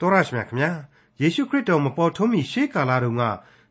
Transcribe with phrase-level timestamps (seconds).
[0.00, 0.70] တော်ရရှိမြခင်ဗျာ
[1.20, 3.24] ယေရှုခရစ်တော်မပေါ်ထွန်းမီရှေးကာလတုန်းက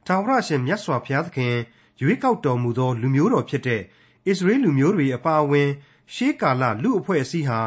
[0.05, 1.55] ထာဝရရှင်မြတ်စွာဘုရားသခင်
[2.01, 3.83] ရွေးကောက်တော်မူသောလူမျိုးတော်ဖြစ်တဲ့ဣ
[4.37, 5.69] သရေလလူမျိုးတွေအပါအဝင်
[6.13, 7.59] ရှေးကာလလူအဖွဲ့အစည်းဟာ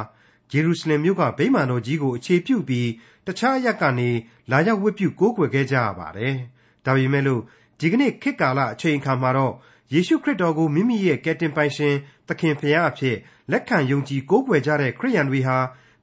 [0.51, 2.89] ဂျေရုရှလင်မြို့ကဗိမာန်တော်ကြီးကိုအခြေပြုပြီး
[3.27, 4.11] တခြားအရပ်ကနေ
[4.51, 6.35] လာရောက်ဝတ်ပြုကိုးကွယ်ခဲ့ကြရပါတယ်။
[6.85, 7.43] ဒါပေမဲ့လို့
[7.81, 9.55] ဒီကနေ့ခေတ်ကာလအချိန်အခါမှာတော့
[9.93, 11.95] ယေရှုခရစ်တော်ကိုမိမိရဲ့ကယ်တင်ပိုင်ရှင်
[12.29, 13.17] သခင်ဖရာအဖြစ်
[13.51, 15.59] လက်ခံယုံကြည်ကိုးကွယ်ကြတဲ့ခရိယန်တွေဟာ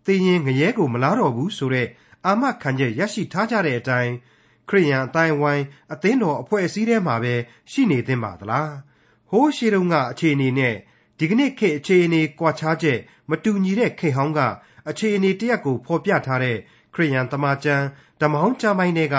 [0.06, 1.88] သေရင်ငရဲကိုမလားတော်ဘူးဆိုတဲ့
[2.26, 4.14] အာမခံချက်ရရှိထားကြတဲ့အတိုင်း
[4.70, 7.34] ခရိယန်အတိုင်းဝိုင်းအသင်းတော်အဖွဲ့အစည်းထဲမှာပဲ
[7.72, 8.72] ရှိနေသင့်ပါသလား
[9.30, 10.76] ဟိုးရှိတုန်းကအခြေအနေနဲ့
[11.20, 13.00] ဒီကနေ့ခေတ်အခြေအနေကွာခြားချက်
[13.30, 14.40] မတူညီတဲ့ခေတ်ဟောင်းက
[14.90, 16.58] အခြေအနေတရက်ကိုဖော်ပြထားတဲ့
[16.94, 17.86] ခရိယန်တမန်ကျမ်း
[18.22, 19.18] ဓမ္မဟောင်းကျမ်းပိုင်းတွေက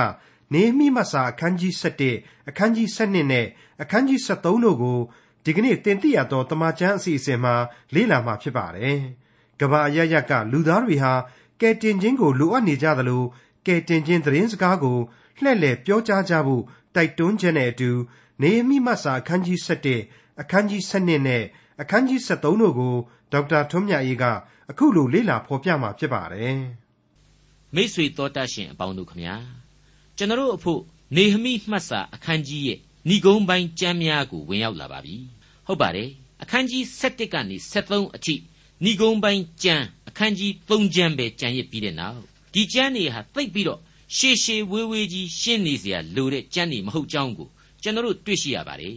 [0.54, 1.72] နေမိမတ်စာအခန်းကြီး
[2.10, 3.46] 7အခန်းကြီး7နဲ့
[3.82, 4.98] အခန်းကြီး73တို့ကို
[5.44, 7.54] ဒီကနေ့တင်ပြရသောတမန်ကျမ်းအစီအစဉ်မှာ
[7.94, 8.98] လေ့လာမှာဖြစ်ပါတယ်။
[9.60, 11.12] ကမ္ဘာအရရက်ကလူသားတွေဟာ
[11.60, 13.22] ကယ်တင်ခြင်းကိုလိုအပ်နေကြသလို
[13.66, 14.98] ကယ်တင်ခြင်းသတင်းစကားကို
[15.42, 16.62] လှည့်လည်ပြောကြားကြဖို့
[16.94, 17.90] တိုက်တွန်းခြင်းနဲ့အတူ
[18.42, 19.58] နေမိမတ်စာအခန်းကြီး
[20.00, 21.44] 7အခန်းကြီး7နဲ့
[21.80, 22.94] အခန်းကြီး73တို့ကို
[23.32, 24.24] ဒေါက်တာထွန်းမြတ်အေးက
[24.70, 26.58] အခုလိုလေ့လာဖော်ပြมาဖြစ်ပါတယ်။
[27.74, 29.36] မိတ်ဆွေတော်တတ်ရှင်အပေါင်းတို့ခမညာ
[30.16, 30.80] ကျွန်တော်အဖို့
[31.16, 32.78] နေဟမိမှတ်စာအခန်းကြီးရဲ့
[33.08, 35.16] ဏိဂုံးပိုင်းကျမ်းများကိုဝင်ရောက်လာပါပြီ။
[35.66, 36.10] ဟုတ်ပါတယ်
[36.42, 38.34] အခန်းကြီး7ကနေ73အထိ
[38.83, 42.19] ဏိဂုံးပိုင်းကျမ်းအခန်းကြီး3ကျမ်းပဲကျန်ရစ်ပြီးတဲ့နောက်
[42.53, 43.79] ဒီကျမ်းတွေဟာသိပ်ပြီးတော့
[44.17, 47.49] ရှေရှေဝေးဝေးကြီးရှင်းနေเสียလို့တဲ့ကျမ်းတွေမဟုတ်ကြောင်းကို
[47.81, 48.95] ကျွန်တော်တို့တွေ့ရှိရပါတယ်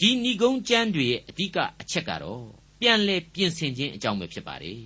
[0.00, 2.44] ဒီဏိဂုံးကျမ်းတွေရဲ့အဓိကအချက်ကတော့
[2.80, 4.80] ပြန်လဲပြင်ဆင်ခြင်းအကြောင်းပဲဖြစ်ပါတယ်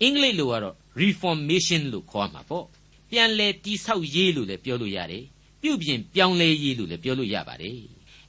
[0.00, 2.66] အင်္ဂလိပ်လိုကတော့ reformation လို့ခေါ်မှာပေါ့
[3.10, 5.24] ပြန်လဲတိဆောက်ရေးလို့လည်းပြောလို့ရတယ်
[5.62, 7.78] ပြုပြင်ပြောင်းလဲရေးလို့လည်းပြောလို့ရပါတယ်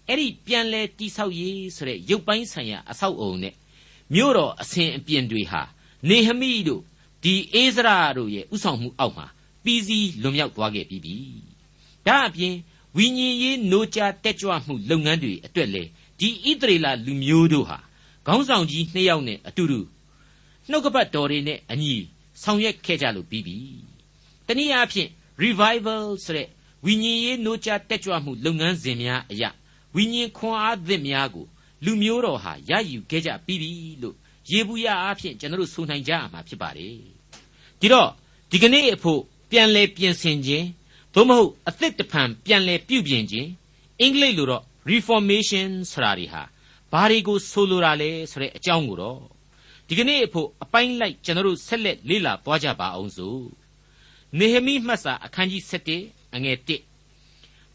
[0.07, 3.53] အဲ့ဒီပြန်လဲတိဆောက်ရေးဆိုတဲ့ရုပ်ပိုင်းဆိုင်ရာအဆောက်အုံနဲ့
[4.14, 5.62] မြို့တော်အစဉ်အပြင်တွေဟာ
[6.08, 6.82] နေဟမိတို့
[7.22, 9.26] ဒီအေးစရာတို့ရဲ့ဥဆောင်မှုအောက်မှာ
[9.64, 11.16] ပြီးစီးလွန်မြောက်သွားခဲ့ပြီးပြီ
[12.06, 12.54] ဒါအပြင်
[12.96, 15.82] ဝိညာဉ်ရေး노ကြတက်ကြွမှုလုပ်ငန်းတွေအတွက်လေ
[16.20, 17.78] ဒီဣသရေလလူမျိုးတို့ဟာ
[18.26, 19.80] ခေါင်းဆောင်ကြီးနှစ်ယောက်နဲ့အတူတူ
[20.70, 21.94] နှုတ်ကပတ်တော်တွေနဲ့အညီ
[22.42, 23.56] ဆောင်ရွက်ခဲ့ကြလို့ပြီးပြီ
[24.46, 25.08] တနည်းအားဖြင့်
[25.42, 26.48] revival ဆိုတဲ့
[26.84, 29.50] ဝိညာဉ်ရေး노ကြတက်ကြွမှုလုပ်ငန်းစဉ်များအရာ
[29.94, 31.46] ဝိညာဉ်ခွန်အားသစ်များကို
[31.84, 33.70] လူမျိုးတော်ဟာရယူခဲ့ကြပြီးပြီ
[34.02, 34.16] လို့
[34.50, 36.96] ယေဘူးယအားဖြင့်ကျွန်တော်တို့ဆိုနိုင်ကြရမှာဖြစ်ပါတယ်
[37.80, 38.08] ဒီတော့
[38.50, 40.66] ဒီကနေ့အဖို့ပြန်လဲပြင်ဆင်ခြင်း
[41.14, 43.48] သို့မဟုတ်အသစ်တဖန်ပြန်လဲပြုပြင်ခြင်း
[44.00, 46.42] အင်္ဂလိပ်လိုတော့ reformation ဆိုတာတွေဟာ
[46.92, 49.20] ဘာတွေကိုဆိုလိုတာလဲဆိုတဲ့အကြောင်းကိုတော့
[49.88, 53.42] ဒီကနေ့အဖို့အပိုင်းလိုက်ကျွန်တော်တို့ဆက်လက်လေ့လာသွားကြပါအောင်စို့
[54.38, 55.62] နေဟမိမှတ်စာအခန်းကြီး
[55.98, 56.87] 7အငယ်1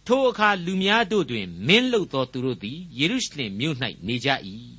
[0.07, 3.77] ထိုအခါလူများတို့တွင် မင်းလုသောသူတို့သည်ယေရုရှလင်မြို့၌
[4.07, 4.29] နေကြ၏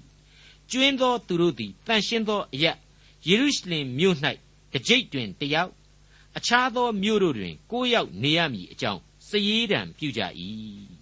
[0.71, 2.77] ကျွင်းသောသူတို့သည်တန်ရှင်းသောအရက်
[3.29, 4.17] ယေရုရှလင်မြို့၌
[4.73, 5.73] တကြိတ်တွင်တယောက်
[6.37, 10.23] အခြားသောမြို့တို့တွင်ကိုးယောက်နေရမည်အကြောင်းစည်ရည်တံပြုကြ၏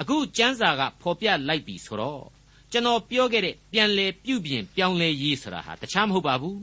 [0.00, 2.24] အခုကျမ်းစာကဖော်ပြလိုက်ပြီဆိုတော့
[2.70, 6.58] ကျွန်တော်ပြောခဲ့တဲ့ပြန်လဲပြုပြင်ပြောင်းလဲရေးဆိုတာဟာတခြားမဟုတ်ပါဘူး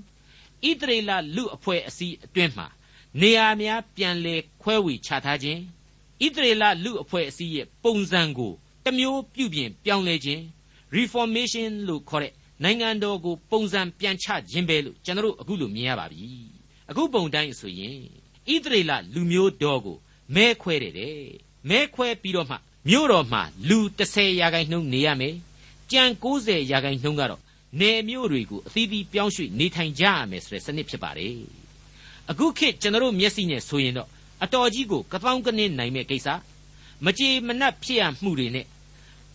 [0.70, 2.68] ဣသရေလလူအဖွဲ့အစည်းအတွင်းမှာ
[3.22, 5.62] နေရာများပြန်လဲခွဲဝေချထားခြင်း
[6.26, 8.54] ဣသရေလလူအဖွဲ့အစည်းရဲ့ပုံစံကို
[8.86, 10.42] တမျိုးပြုပြင်ပြောင်းလဲခြင်း
[10.98, 12.34] reformation လို့ခေါ်တဲ့
[12.64, 16.28] နိုင်ငံတော်ကိုပုံစံပြန်ချခြင်းပဲလို့ကျွန်တော်အခုလိုမြင်ရပါပြီ
[16.90, 17.98] အခုပုံတိုင်းဆိုရင်
[18.54, 19.98] ဣသရေလလူမျိုးတော်ကို
[20.36, 21.18] မဲခွဲတယ်တဲ့
[21.70, 22.56] မဲခွဲပြီးတော့မှ
[22.90, 25.36] မြို့တော်မှာလူ30ရာခိုင်နှုန်းနေရမယ်
[25.92, 27.42] ကြံ90ရာခိုင်နှုန်းကတော့
[27.80, 31.40] နယ်မြို့တွေကိုအသီးသီးပြောင်းရွှေ့နေထိုင်ကြရမယ်ဆိုတဲ့စနစ်ဖြစ်ပါတယ်
[32.30, 34.10] အခုခေတ်ကျွန်တော်မျက်စိနဲ့ဆိုရင်တော့
[34.44, 36.28] အတော်ကြီးကိုကပောင်းကနင်းနိုင်မဲ့ကိစ္စ
[37.06, 38.66] မကြေမနက်ဖြစ်ရမှုတွေနဲ့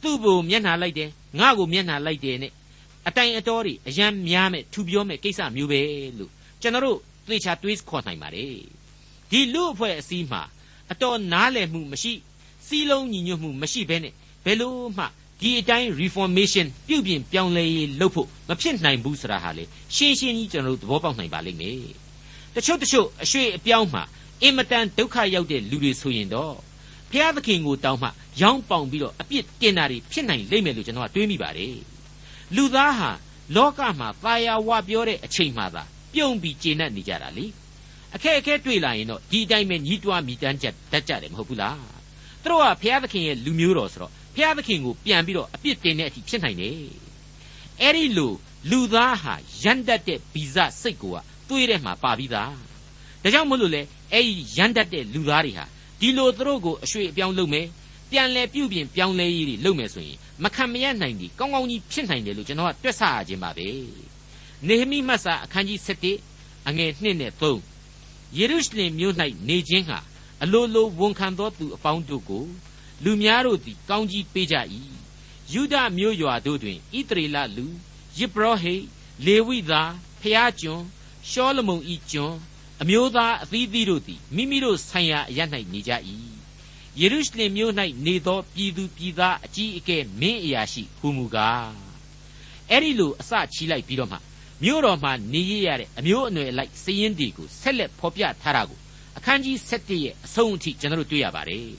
[0.03, 2.53] သူ့ဘုံမျက်နှာလိုက်တယ်ငါ့ကိုမျက်နှာလိုက်တယ်နဲ့
[3.09, 5.81] အတိုင်အတော်တွေအယံများမဲ့ထူပြောမဲ့ကိစ္စမျိုးပဲ
[6.19, 6.31] လို့
[6.63, 6.99] ကျွန်တော်တို့
[7.29, 8.55] သေချာတွေးခေါ်နိုင်ပါတယ်
[9.31, 10.43] ဒီလူအဖွဲ့အစည်းမှာ
[10.93, 12.13] အတော်နားလည်မှုမရှိ
[12.67, 14.15] စီးလုံးညီညွတ်မှုမရှိဘဲနဲ့
[14.45, 15.05] ဘယ်လို့မှ
[15.41, 19.65] ဒီအတိုင်း reformation ပြုပြင်ပြောင်းလဲရေးလုပ်ဖို့မဖြစ်နိုင်ဘူးဆိုတာဟာလေ
[19.95, 21.79] ရှင်းရှင်းကြီးကျွန်တော်တို့သဘောပေါက်နိုင်ပါလိမ့်မယ်
[22.55, 24.03] တချို့တချို့အရွှေ့အပြောင်းမှာ
[24.43, 26.55] အင်မတန်ဒုက္ခရောက်တဲ့လူတွေဆိုရင်တော့
[27.11, 28.09] ဘုရားသခင်ကိုတောင်းမှ
[28.41, 31.77] ရောင်းပေါင်ပြီးတော့အပြစ်တင်တာတွေဖြစ်နိုင်လိမ့်မယ်လို့ကျွန်တော်ကတွေးမိပါတယ်
[32.57, 33.11] လူသားဟာ
[33.57, 35.83] လောကမှာပါယာဝပြောတဲ့အချိန်မှသာ
[36.15, 37.47] ပြုံးပြီးကျေနပ်နေကြတာလေ
[38.15, 41.79] အခက်အခဲတွေ့လာရင်တော့ဒီအတိုင်းပဲညီးတွားမိတမ်းချက်တတ်ကြတယ်မဟုတ်ဘူးလား
[42.43, 46.75] သူတို့ကဘုရားသခင်ရဲ့လူမျိုးတော်ဆိုတော့ဘုရားသခင်ကိုပြန်ပြီးတော့အပြစ်တင်တဲ့အထိဖြစ်နိုင်တယ်
[47.81, 48.33] အဲ့ဒီလို
[48.71, 51.17] လူသားဟာရန်တတ်တဲ့ဗီဇစိတ်ကိုက
[51.49, 52.72] တွေးတဲ့မှာပါပြီးသား
[53.23, 53.83] ဒါကြောင့်မို့လို့လေ
[54.13, 55.65] အဲ့ဒီရန်တတ်တဲ့လူသားတွေဟာ
[56.01, 57.67] ဒီလိုသူတို့ကိုအရွှေ့အပြောင်းလုပ်မယ်
[58.11, 63.69] ပြန်လဲပြုပြင်ပြောင်းလဲရေးတွေလုပ်မယ်ဆိုရင်မခံမရနိုင်ဒီကောင်းကောင်းကြီးဖြစ်နိုင်တယ်လို့ကျွန်တော်ကတွက်ဆရခြင်းပါပဲ
[64.67, 65.79] နေဟမိမတ်စာအခန်းကြီး
[66.25, 69.15] 7အငယ်1နဲ့3ယေရုရှလင်မြို့၌
[69.49, 69.99] နေခြင်းဟာ
[70.43, 72.45] အလိုလိုဝန်ခံသောသူအပေါင်းတို့ကို
[73.05, 74.57] လူများတို့သည်ကောင်းကြီးပေးကြ၏
[75.53, 77.67] ယုဒမြို့ရွာတို့တွင်ဣသရေလလူ
[78.19, 78.77] ယေဘရဟိ
[79.27, 80.83] လေဝိသားဖျားကျွန်
[81.31, 82.35] ရှောလမုန်ဤကျွန်
[82.83, 85.41] အမျိုးသားအသီးသီးတို့သည်မိမိတို့ဆိုင်ရာအရ၌
[85.73, 85.93] နေကြ၏
[87.01, 87.73] ယေရုရှလင်မြို့၌
[88.07, 91.73] နေသောပြည်သူပြည်သားအကြီးအကဲမင်းအရာရှိဟူမူကား
[92.71, 94.19] အဲ့ဒီလိုအစချီလိုက်ပြီးတော့မှ
[94.63, 98.79] မြို့တော်မှာနေရရတဲ့အမျိုးအနွယ်လိုက်စည်ရင်ဒီကိုဆက်လက်ဖော်ပြထားတာကို
[99.19, 101.75] အခန်းကြီး7ရဲ့အဆုံးအထိကျွန်တော်တို့တွေ့ရပါတယ်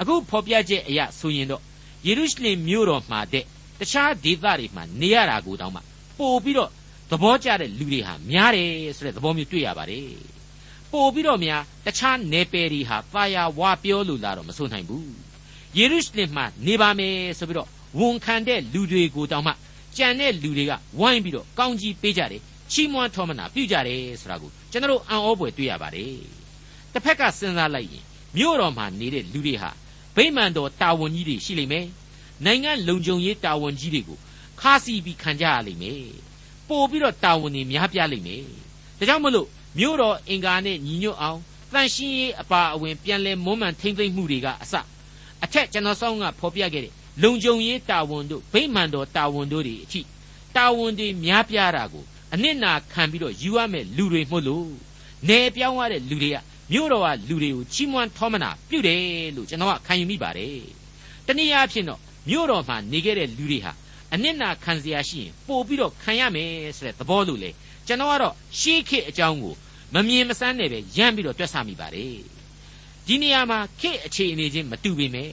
[0.00, 1.62] အခုဖော်ပြချက်အရဆိုရင်တော့
[2.06, 3.44] ယေရုရှလင်မြို့တော်မှာတဲ့
[3.80, 5.80] တခြားဒေသတွေမှာနေရတာကိုတောင်မှ
[6.18, 6.70] ပို့ပြီးတော့
[7.10, 10.08] သဘောကျတဲ့လူတွေဟာများတယ်ဆိုတဲ့သဘောမျိုးတွေ့ရပါတယ်
[10.92, 15.12] ပို့ပြီးတော့များတခြားနယ်ပယ်တွေဟာသာယာဝပြောလို့လာတော့မဆိုနိုင်ဘူး
[15.78, 17.68] ယေရုရှလင်မှာနေပါမယ်ဆိုပြီးတော့
[17.98, 19.52] ဝန်ခံတဲ့လူတွေကိုတောင်မှ
[19.96, 22.42] ကြံတဲ့လူတွေကဝိုင်းပြီးတော့ကောင်းကြီးပေးကြတယ်
[22.72, 26.16] ချီးမွမ်းထောမနာပြုကြတယ်ဆိုတာကိုကျွန်တော်အံ့ဩဖွယ်တွေ့ရပါတယ်
[26.92, 28.04] တစ်ဖက်ကစဉ်းစားလိုက်ရင်
[28.36, 29.70] မြို့တော်မှာနေတဲ့လူတွေဟာ
[30.16, 31.86] ဗိမာန်တော်တာဝန်ကြီးတွေရှိလိမ့်မယ်
[32.44, 34.18] နိုင်ငံလုံခြုံရေးတာဝန်ကြီးတွေကို
[34.60, 36.02] ခါစီပြီးခံကြရလိမ့်မယ်
[36.68, 38.42] ပို့ပြီးတော့တာဝန်တွေများပြားလိမ့်မယ်
[38.98, 41.40] ဒါကြောင့်မလို့မြို့တော်အင်္ဂါနဲ့ညီညွတ်အောင်
[41.72, 44.74] တန်ရှင်းရေးအပါအဝင်ပြန်လဲမွမ်းမံထိမ့်သိမ့်မှုတွေကအစ
[45.44, 50.00] အထက်ကျွန်တော်ဆောင်းကဖော်ပြခဲ့တဲ့လုံခြုံရေးတာဝန်တို့ဗိမာန်တော်တာဝန်တို့တွေအထိ
[50.56, 54.68] တာဝန်တွေများပြားတာကိုအနစ်နာခံပြီးတော့ယူရမယ်လူတွေမို့လို့
[55.28, 56.36] နေပြောင်းရတဲ့လူတွေက
[56.72, 59.00] မြို့တော်ကလူတွေကိုချီးမွမ်းထောမနာပြုတယ်
[59.36, 60.62] လို့ကျွန်တော်ကခံယူမိပါတယ်
[61.26, 63.72] တနည်းအားဖြင့်တော့မြို့တော်မှာနေခဲ့တဲ့လူတွေဟာ
[64.14, 67.50] အနစ်နာခံစရာရှိရင်ပို့ပြီးတော့ခံရမယ်ဆိုတဲ့သဘောလို့လေ
[67.86, 69.54] ကျွန်တော်ကတော့ရှေးခေတ်အကြောင်းကို
[69.94, 72.18] မမြင်မဆန်းနဲ့ပဲရမ်းပြီးတော့တွက်ဆမိပါတယ်
[73.06, 75.32] ဒီနေရာမှာခေတ်အခြေအနေချင်းမတူပေမဲ့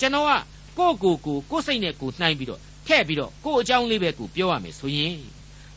[0.00, 0.30] ကျွန်တော်က
[0.78, 5.16] ကိုယ့်ကိုယ်ကိုကိုယ်စိတ်နဲ့ကိုယ်နှိုင်းပြီးတော့ထည့်ပြီးတော့ကိုယ့်အကြောင်းလေးပဲကိုပြောရမယ်ဆိုရင်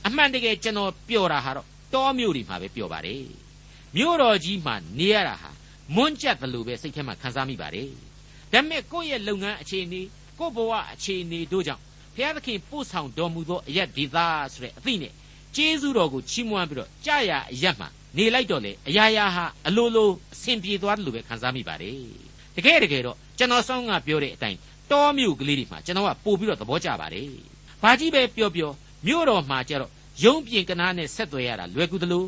[0.06, 3.25] အမှန်တကယ်ကျွန်တော်ပြောတာဟာတော့တောမျိုးတွေမှာပဲပြောပါတယ်
[3.95, 5.50] မြို့တော်ကြီးမှာနေရတာဟာ
[5.95, 7.89] မွန့်ကြက်တယ်လို့ပဲစိတ်ထဲမှာခံစားမိပါတယ်
[8.51, 10.01] ဒါပေမဲ့ကိုယ့်ရဲ့လုပ်ငန်းအခြေအနေ
[10.39, 11.81] ကိုယ့်ဘဝအခြေအနေတို့ကြောင့်
[12.16, 14.18] ဘုရားသခင်ပို့ဆောင်တော်မူသောအရက်ဒေသ
[14.54, 15.13] ဆိုတဲ့အသိနဲ့
[15.56, 17.88] ကျေးဇူးတော်ကိုချီးမွမ်းပြီးတော့ကြာရအရက်မှာ
[18.18, 21.96] နေလိုက်တော့လေအရာရာဟာအလိုလိုအဆင်ပြေသွားတယ်လို့ပဲခံစားမိပါတယ်
[22.56, 24.58] တကယ်တကယ်တော့ကျွန်တော်ဆောင်းကပြောတဲ့အတိုင်း
[24.92, 27.28] တောမြို့ကလေးတွေမှာကျွန်တော်ကပို့ပြီးတော့သဘောကျပါတယ်
[27.81, 28.72] ဘာကြီးပဲပြောပြော
[29.08, 29.92] မြို့တော်မှာကျတော့
[30.24, 32.24] ယုံပြင်ကနာနဲ့ဆက်သွယ်ရတာလွယ်ကူသလို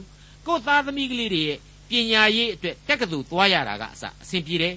[0.48, 1.58] ကိုသားသမီးကလေးတွေရဲ့
[1.90, 4.76] ပညာရေးအတွက်တက္ကသိုလ်သွားရတာကအစအဆင်ပြေတယ်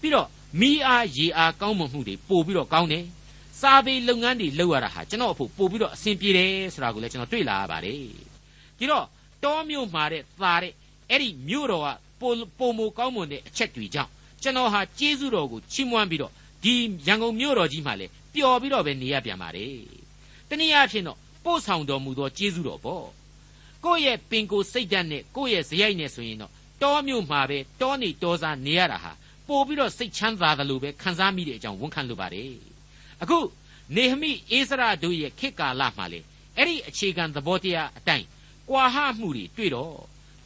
[0.00, 0.28] ပြီးတော့
[0.60, 3.04] မိအားရေအားကောင်းမွန်မှုတွေပို့ပြီးတော့ကောင်းတယ်
[3.60, 7.96] စာပေလုပ်ငန်းတွေလုပ်ရတာဟာကျွန်တော်အဖို့ပို့ပြီးတော့အဆင်ပြေတယ်ဆိုတာကိုလည်းကျွန်တော်တွေ့လာရပါတယ်
[8.78, 9.06] ဒီတော့
[9.44, 10.72] တောမြို့မှာတဲ့သာတဲ့
[11.10, 11.88] အဲ့ဒီမြို့တော်က
[12.20, 14.10] ပိုပိုမိုကောင်းမွန်တဲ့အချက်တွေကြောင့်
[14.42, 16.32] ကျွန်တော်ဟာကျေးဇူးတော်ကိုချီးမွမ်းပြီးတော့
[16.64, 16.74] ဒီ
[17.06, 19.76] ရန်ကုန်မြို့တော်ကြီးမှာလည်းပျော်ပြီးတော့ပဲနေရပြန်ပါတယ်
[20.48, 23.06] တနည်းအားဖြင့်တော့ပို့ဆောင်တော်မူသောကျေးဇူးတော်ပေါ့
[23.84, 29.12] ကိုယ့်ရဲ့ပင်ကိုယ်စိတ်ဓာတ်နဲ့ကိုယ့်ရဲ့ဇယိုက်နဲ့ဆိုရင်တော့တောမြို့မှာပဲတောနေတောစားနေရတာဟာ
[29.48, 32.75] ပို့ပြီးတော့စိတ်ချမ်းသာတယ်လို့ပဲခံစားမိတဲ့အကြောင်းဝန်ခံလိုပါတယ်
[33.22, 33.38] အခု
[33.96, 36.20] နေဟမိအိစရာတို့ရဲ့ခေတ်ကာလမှာလေ
[36.56, 38.26] အဲ့ဒီအခြေခံသဘောတရားအတိုင်း
[38.70, 39.94] ကွာဟမှုတွေတွေ့တော့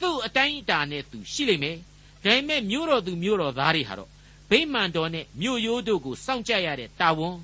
[0.01, 1.77] သူ့အတိုင်းအတာနဲ့သူရှိလိမ့်မယ်
[2.25, 4.11] ဒါပေမဲ့မြို့တော်သူမြို့တော်သားတွေဟာတော့
[4.51, 7.37] ဗိမာန်တော်နဲ့မြို့ရိုးတို့ကိုစောင့်ကြရတဲ့တာဝန်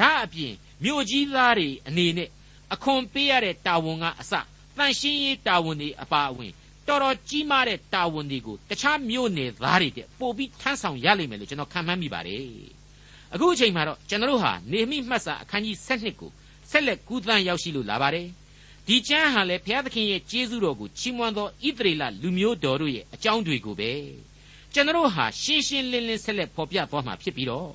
[0.00, 0.54] ဒါအပြင်
[0.84, 2.28] မြို့ကြီးသားတွေအနေနဲ့
[2.74, 4.32] အခွန်ပေးရတဲ့တာဝန်ကအစ
[4.76, 6.52] တန်ရှင်းရေးတာဝန်တွေအပါအဝင်
[6.88, 12.77] တော်တော်ကြီးမားတဲ့တာဝန်တွေကိုတခြားမြို့နယ်သားတွေတဲ့ပို့ပြီးထမ်းဆောင်ရလိမ့်မယ်လို့ကျွန်တော်ခံမှန်းမိပါတယ်
[13.34, 16.30] အခုအချိန်မှာတော့ကျွန်တော်တို့ဟာနေမိမှတ်စာအခန်းကြီး7ကို
[16.70, 18.28] ဆက်လက်ကူးသန်းရောက်ရှိလို့လာပါတယ်
[18.86, 23.92] ဒီကျမ်းဟာလည်းဘုရားသခင်ရဲ့ကျေးဇူးတော်ကိုချီးမွမ်းသောဣသရေလလူမျိုးတော်တို့ရဲ့အကြောင်းတွေကိုပဲ
[24.72, 27.70] ကျွန်တော်ဟာရှင်းရှင်းလင်းလင်းဆက်လက်ဖော်ပြသွားမှာဖြစ်ပြီးတော့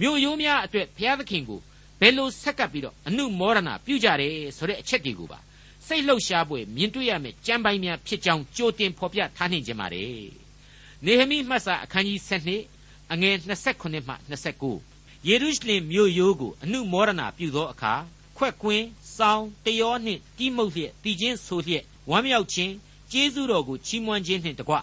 [0.00, 1.60] မြို့ရိုးများအတွက်ဘုရားသခင်ကို
[2.00, 5.38] ဘယ်လိုဆက်ကပ်ပြီးတော့အနုမောဒနာပြုကြတယ်ဆိုတဲ့အချက်တွေကိုပါ
[5.86, 10.04] စိတ်လှုပ်ရှားပွဲမြင်တွေ့ရမယ်ကြံပိုင်များဖြစ်ကြောင်းကြိုတင်ဖော်ပြထားနိုင်ကြပါ रे
[11.06, 12.79] နေဟမိမှတ်စာအခန်းကြီး7
[13.12, 14.14] အငယ်28မှ
[14.70, 17.94] 29ယေရုရှလင်မြို့ရိုးကိုအနုမောဒနာပြုသောအခါ
[18.36, 18.86] ခွက်ကွင်း
[19.16, 22.72] စောင်းတယောနှင့်တိမုတ်လျက်တည်ခြင်းဆိုလျက်ဝမ်းမြောက်ခြင်း
[23.12, 24.74] ကျေးဇူးတော်ကိုချီးမွမ်းခြင်းနှင့်တကွ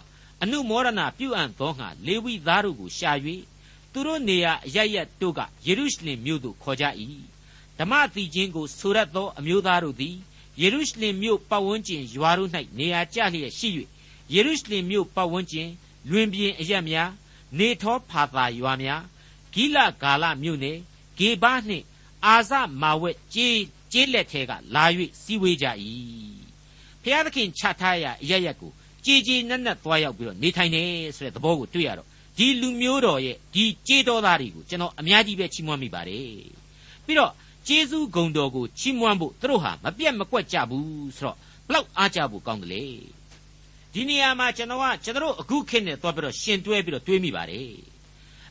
[0.42, 3.10] အနုမောဒနာပြုအပ်သောငါလေဝိသားတို့ကိုရှာ၍
[3.92, 6.84] သူတို့နေရာအရရတို့ကယေရုရှလင်မြို့သို့ခေါ်ကြ၏
[7.78, 10.16] ဓမ္မတိခြင်းကိုဆိုရသောအမျိုးသားတို့သည်
[10.60, 13.68] ယေရုရှလင်မြို့ပတ်ဝန်းကျင်ရွာတို့၌နေရာကျလျက်ရှိ၍
[14.32, 15.68] ယေရုရှလင်မြို့ပတ်ဝန်းကျင်
[16.10, 17.10] လွင်ပြင်အရက်များ
[17.58, 19.02] နေထောဖာသာရွာများ
[19.54, 20.78] ဂိလဂါလမြို့နယ်
[21.18, 21.84] ဂေဘနှင့်
[22.24, 23.58] အာဇမာဝက်ကျေး
[23.92, 24.84] ကျေးလက်ထဲကလာ၍
[25.22, 25.66] စီဝေးကြ၏
[27.02, 28.72] ဖျားသခင်ချထားရာအရရက်ကို
[29.04, 30.82] ကြည်ကြည်နက်နက်သွားရောက်ပြီးတော့နေထိုင်နေ
[31.16, 36.26] ဆိုတဲ့သဘောကိုတွေ့ရတော့ဒီလူမျိုးတော်ရဲ့ဒီကြေးတော်သားတွေကိုကျွန်တော်အများကြီးပဲချီးမွမ်းမိပါတယ်
[37.04, 37.32] ပြီးတော့
[37.68, 41.36] ကျေးဇူးဂုဏ်တော်ကိုချီးမွမ်းဖို့သူတို့ဟာမပြတ်မကွက်ကြဘူးဆိုတော့
[41.68, 42.84] ဘလောက်အားကြဖို့ကောင်းတယ်လေ
[43.94, 47.72] ဒီနေရာမှာကျွန်တော်ကကျွန်တော်အခုခေတ်နဲ့သွားပြီးတော့ရှင်တွဲပြီးတော့တွေးမိပါတယ်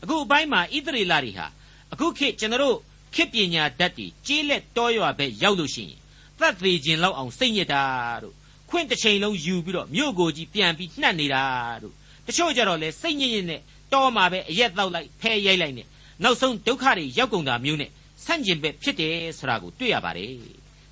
[0.03, 1.47] အခုအပိုင်းမှာဣသရေလတွေဟာ
[1.93, 2.77] အခုခေတ်ကျွန်တော်
[3.15, 5.99] ခေတ်ပညာဓာတ်တွေကြီးလက်တောရွာပဲရောက်လို့ရှိရင်
[6.39, 7.83] သတ်သေးခြင်းလောက်အောင်စိတ်ညစ်တာ
[8.23, 8.35] တို့
[8.69, 11.43] ခွင့်တစ်ချိန်လုံးယူပြီးတော့မြို့ကိုကြီးပြန်ပြီးနှက်နေတာ
[11.83, 11.93] တို့
[12.27, 13.61] တချို့ကြတော့လေစိတ်ညစ်ညစ်နဲ့
[13.93, 15.87] တောမှာပဲအရက်တော့လိုက်ဖဲရိုက်လိုက်နဲ့
[16.23, 17.89] နောက်ဆုံးဒုက္ခတွေရောက်ကုန်တာမျိုးနဲ့
[18.25, 20.31] ဆန့်ကျင်ဘက်ဖြစ်တယ်ဆိုတာကိုတွေ့ရပါတယ်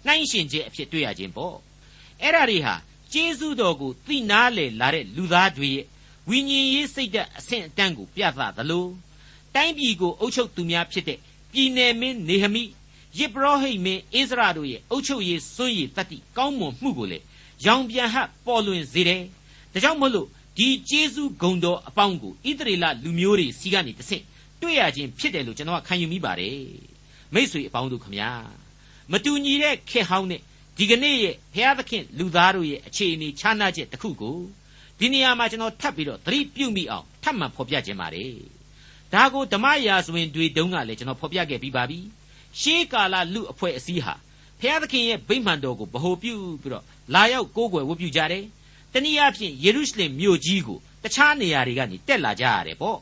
[0.05, 1.55] နှိုင်းရှင်ခြင်းအဖြစ်တွေ့ရခြင်းပေါ့
[2.21, 2.75] အဲ့ဓာတွေဟာ
[3.13, 5.85] ကျေးဇူးတော်ကိုသိနာလေလာတဲ့လူသားတွေရဲ့
[6.29, 8.87] ဝိညာဉ်ရေးစိတ်ဓာတ်အဆင့်အတန်းကိုပြသသလို
[9.55, 11.19] တိုင်းပြည်ကိုအုပ်ချုပ်သူများဖြစ်တဲ့
[11.51, 12.63] ပြည်နယ်မင်းနေဟမိ
[13.17, 17.19] ယစ်ပရောဟိတ်မင်းအိစရာတို့ရဲ့အုပ်ချုပ်ရေးစွန့်ရည်တတ္တိကောင်းမွန်မှုကိုလေ
[17.65, 19.23] ရောင်ပြန်ဟပ်ပေါ်လွင်စေတယ်
[19.73, 24.23] ဒါကြောင့်မို့လို့ဒီကျေးဇူးဂုံတော်အပေါင်းကိုဣသရေလလူမျိုးတွေစီကနေတဆင့်
[24.61, 26.59] တွေ့ရခြင်းဖြစ်တယ်လို့ကျွန်တော်ခံယူမိပါတယ်
[27.33, 28.31] မိษွေအပေါင်းတို့ခမညာ
[29.11, 30.41] မတူညီတဲ့ခေတ်ဟောင်းနဲ့
[30.77, 34.37] ဒီကနေ့ရဲ့ဘုရားသခင်လူသားတို့ရဲ့အခြေအနေခြားနားချက်တစ်ခုကို
[34.99, 38.31] ဒီနေရာမှာကျွန်တော်ထပ်ပြီးတော့သတိပြုမိအောင်ထပ်မံဖော်ပြခြင်းပါတယ်
[39.13, 41.99] ဒါကိုဓမ္မရာဇဝင်တွေတုန်းကလည်းကျွန်တော်ဖော်ပြခဲ့ပြီးပါပြီ
[42.61, 44.13] ရှေးကာလလူအဖွဲ့အစည်းဟာ
[44.59, 48.45] ဘုရားသခင်ရဲ့ဗိမာန်တော်ကိုဗဟိုပြုပြီးတော့လာရောက်ကိုးကွယ်ဝတ်ပြုကြတယ်
[48.93, 52.97] တနည်းအားဖြင့်ယေရုရှလင်မြို့ကြီးကိုတခြားနေရာတွေကနေတက်လာကြရတယ်ပေါ့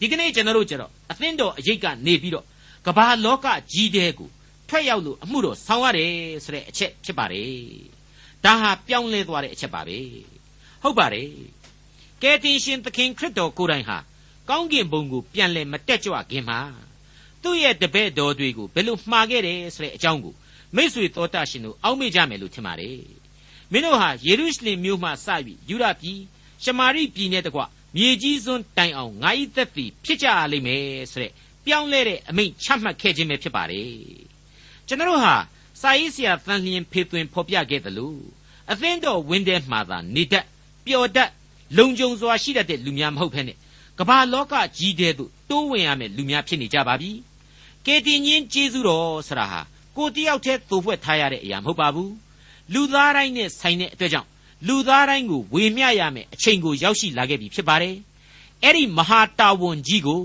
[0.00, 2.44] ဒီကနေ့ကျွန်တော်တို့ကျတော့အသင်းတော်အရေးကနေပြီးတော့
[2.86, 4.28] ကမ္ဘာလောကကြီးတဲ့ကို
[4.72, 6.12] ထွက်ရောက်လို့အမှုတော်ဆောင်ရတယ်
[6.44, 7.52] ဆိုတဲ့အချက်ဖြစ်ပါတယ်
[8.44, 9.98] ဒါဟာပြောင်းလဲသွားတဲ့အချက်ပါပဲ
[10.82, 11.30] ဟုတ်ပါတယ်
[12.22, 13.98] ကယ်တင်ရှင်သခင်ခရစ်တော်ကိုယ်တိုင်ဟာ
[14.48, 16.60] ကောင်းကင်ဘုံကိုပြန်လဲမတက်ကြွခင်မှာ
[17.42, 20.34] သူ့ရဲ့တပည့်တော်တွေကိုဘယ်လိုမှားခဲ့တယ်ဆိုတဲ့အကြောင်းကို
[20.76, 23.00] မိษွေတော်တတ်ရှင်တို့အောက်မေ့ကြမယ်လို့ထင်ပါတယ်
[23.72, 26.20] မင်းတို့ဟာယေရုရှလင်မြို့မှစပြီးယူဒပြည်
[26.64, 27.60] ရှမာရိပြည်နဲ့တကွ
[27.96, 31.32] မြေကြီးစွန်းတိုင်အောင်ငါဤသက်သည်ဖြစ်ကြရလိမ့်မယ်ဆိုတဲ့
[31.66, 34.31] ပြောင်းလဲတဲ့အမိန့်ချမှတ်ခဲ့ခြင်းပဲဖြစ်ပါတယ်
[34.88, 35.34] ကျွန်တော်ဟာ
[35.80, 38.14] စာရေးဆရာသန်လျင်ဖေသွင်းဖော်ပြခဲ့သလို
[38.72, 40.44] အသင်းတော်ဝင်းထဲမှာသာနေတတ်
[40.84, 41.30] ပျော်တတ်
[41.76, 43.56] လုံခြုံစွာရှိတတ်တဲ့လူများမဟုတ်ဘဲနဲ့
[43.98, 47.10] ကမ္ဘာလောကကြီးတဲ့သို့တိုးဝင်ရမယ်လူများဖြစ်နေကြပါပြီ
[47.86, 49.60] ကေတင်ချင်းကျေးဇူးတော်ဆရာဟာ
[49.96, 52.12] ကိုတယောက်တည်းသို့ဖွဲ့ထားရတဲ့အရာမဟုတ်ပါဘူး
[52.72, 54.28] လူသားတိုင်းနဲ့ဆိုင်တဲ့အတွက်ကြောင့်
[54.66, 57.96] လူသားတိုင်းကိုဝေမျှရမယ်အချိန်ကိုရောက်ရှိလာခဲ့ပြီဖြစ်ပါတယ်
[58.62, 60.22] အဲ့ဒီမဟာတာဝန်ကြီးကို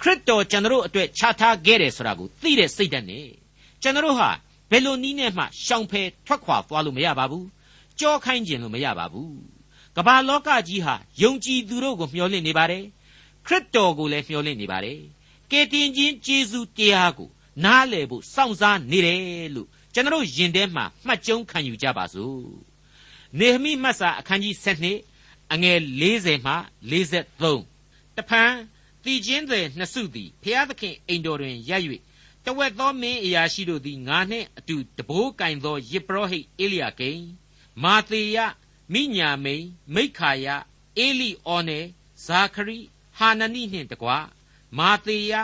[0.00, 3.26] ခရစ်တော်ကျွန်တော်အတွက်ချထားခဲ့တယ်ဆိုတာကိုသိတဲ့စိတ်ဓာတ်နဲ့
[3.82, 4.30] ကျွန်တော်ဟာ
[4.70, 7.46] ဘယ်လိုနည်းနဲ့မှရှောင်ဖယ်ထွက်ခွာသွားလို့မရပါဘူး
[7.98, 9.34] ကြောခိုင်းခြင်းလို့မရပါဘူး
[9.96, 12.84] ကမ္ဘာလောကကြီးဟာယုံကြည်သူတို့ကိုမျှော်လင့်နေပါတယ်
[13.46, 14.98] ခရစ်တော်ကိုလည်းမျှော်လင့်နေပါတယ်
[15.50, 17.28] ကယ်တင်ခြင်းကျေးဇူးတရားကို
[17.64, 22.44] နားလည်ဖို့စောင့်စားနေတယ်လို့ကျွန်တော်ယင်ထဲမှာမှတ်ကျုံခံယူကြပါစို့
[23.38, 24.54] နေဟမိမတ်စာအခန်းကြီး
[25.04, 26.54] 7အငယ်40မှ
[27.30, 28.52] 43တဖန်
[29.04, 31.82] တည်ခြင်းတွေနှစ်စုသည်ဖျားသခင်အိမ်တော်တွင်ရပ်၍
[32.44, 37.22] တဝက်သောမင်းအရာရှိတို့သည်ငါနှင့်အတူတဘိုးကင်သောယေပရောဟိတ်အေလျာကိန်
[37.82, 38.38] မာသေယ
[38.92, 40.46] မိညာမိန်မိခာယ
[40.98, 41.80] အေလိအောနေ
[42.24, 42.78] ဇာခရိ
[43.18, 44.18] ဟာနနိနှင့်တကွာ
[44.78, 45.34] မာသေယ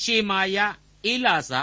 [0.00, 0.58] ရှေမာယ
[1.06, 1.62] အေလာဇာ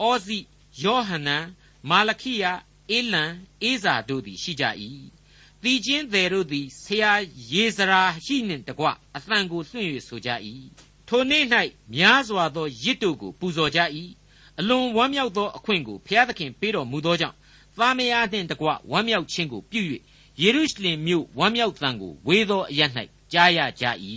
[0.00, 0.38] အောဇိ
[0.82, 1.44] ယောဟနန်
[1.90, 2.44] မာလခိယ
[2.90, 3.24] အေလံ
[3.62, 4.64] အေဇာတို့သည်ရှိကြ၏။
[5.62, 7.12] တီချင်းသည်တို့သည်ဆရာ
[7.52, 10.30] ယေဇရာရှိနှင့်တကွအသံကိုလွှင့်၍ဆိုကြ၏။
[11.08, 11.44] ထိုနေ့၌
[11.94, 13.80] များစွာသောရစ်တို့ကိုပူဇော်ကြ၏။
[14.59, 17.35] အလွန်ဝမ်းမြောက်သောအခွင့်ကိုဘုရားသခင်ပေးတော်မူသောကြောင့်
[17.77, 19.81] သားမယားနှင့်တကွဝမ်းမြောက်ခြင်းကိုပြု၍
[20.41, 22.81] ယေရုရှလင်မြို့ဝမ်းမြောက်သံကိုဝေသောအရ၌
[23.33, 23.85] ကြားရကြ၏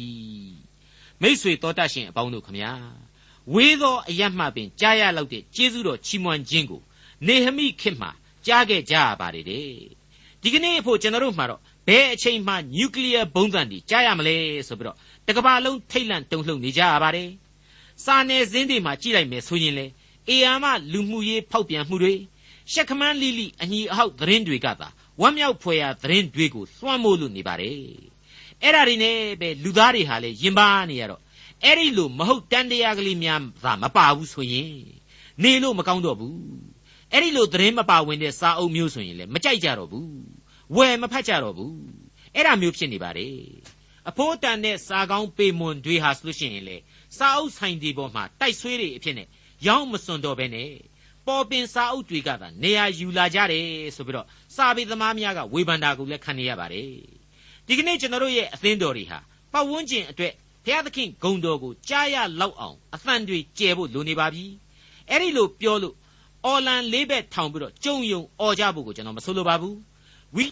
[1.23, 2.73] ။မိษွေတော်တတ်ရှင်အပေါင်းတို့ခမညာ
[3.55, 6.83] ဝေသောအရမှပင်ကြားရလောက်တဲ့ကျေးဇူးတော်ချီးမွမ်းခြင်းကို
[7.27, 8.11] နေဟမိခေတ်မှာ
[8.47, 9.69] ကြားခဲ့ကြရပါတယ်တဲ့
[10.43, 14.37] ဒီကနေ့အဖို့ကျွန်တော်တို့မှာတော့ဘယ်အချိန်မှနျူကလ িয়ার ဘုံးသံတွေကြားရမလဲ
[14.69, 17.29] ဆိုပြီးတော့တကဘာလုံးထိတ်လန့်တုန်လှုပ်နေကြရပါတယ်
[18.05, 19.87] စာနယ်ဇင်းတွေမှာကြည့်လိုက်မယ်ဆိုရင်လေ
[20.30, 22.14] အေယာမလူမှုရေးဖောက်ပြန်မှုတွေ
[22.72, 24.88] ရှက်ခမန်းလိလိအညီအဟောက်သတင်းတွေကသာ
[25.22, 27.78] ဝမ်းမြောက်ဖွယ်ရာသတင်းတွေကိုလွှမ်းမိုးလို့နေပါတယ်
[28.64, 31.22] အဲ့ဒါတွေနဲ့ပဲလူသားတွေဟာလေယင်ပါနေရတော့
[31.64, 34.74] အဲ့ဒီလိုမဟုတ်တန်တရားကလေးများသာမပါဘူးဆိုရင်
[35.44, 36.38] နေလို့မကောင်းတော့ဘူး
[37.12, 40.12] အဲ့ဒီလိုသတင်းမပါဝင်တဲ့စာအုပ်မျိုးဆိုရင်လည်းမကြိုက်ကြတော့ဘူး
[40.76, 41.76] ဝယ်မဖတ်ကြတော့ဘူး
[42.36, 43.38] အဲ့ဒါမျိုးဖြစ်နေပါတယ်
[44.10, 46.78] အဖိုးတန်တဲ့စာကောင်းပေမွန်တွေဟာဆိုလို့ရှိရင်လေ
[47.18, 49.28] စာအုပ်ဆိုင်ဒီပေါ်မှာတိုက်ဆွေးတွေအဖြစ်နဲ့
[49.68, 50.72] ရောင်းမစွန်တော့ဘဲနဲ့
[51.28, 53.66] ပေါ်ပင်စာအုပ်တွေကသာနေရာယူလာကြတယ်
[53.96, 56.90] ဆိုပြီးတော့စာပေသမားများကဝေဖန်တာကိုလည်းခံနေရပါတယ်
[57.68, 59.20] ဒီကနေ့ကျွန်တော်တို့ရဲ့အသင်းတော်တွေဟာ
[59.54, 60.34] ပတ်ဝန်းကျင်အတွက်
[60.66, 64.46] ဘုရားသခင်ဂုံတော်ကိုကြားရလောက်အောင်အသံတွေကျယ်ဖို့လိုနေပါပြီ
[65.10, 65.96] အဲ့ဒီလိုပြောလို့
[66.46, 69.78] အော်လန်လေးဘက်ထောင်ပြီးတော့ကြုံယုံអော်ကြဖို့ကိုကျွန်တော်မဆိုလိုပါဘူး
[70.36, 70.46] ဝိ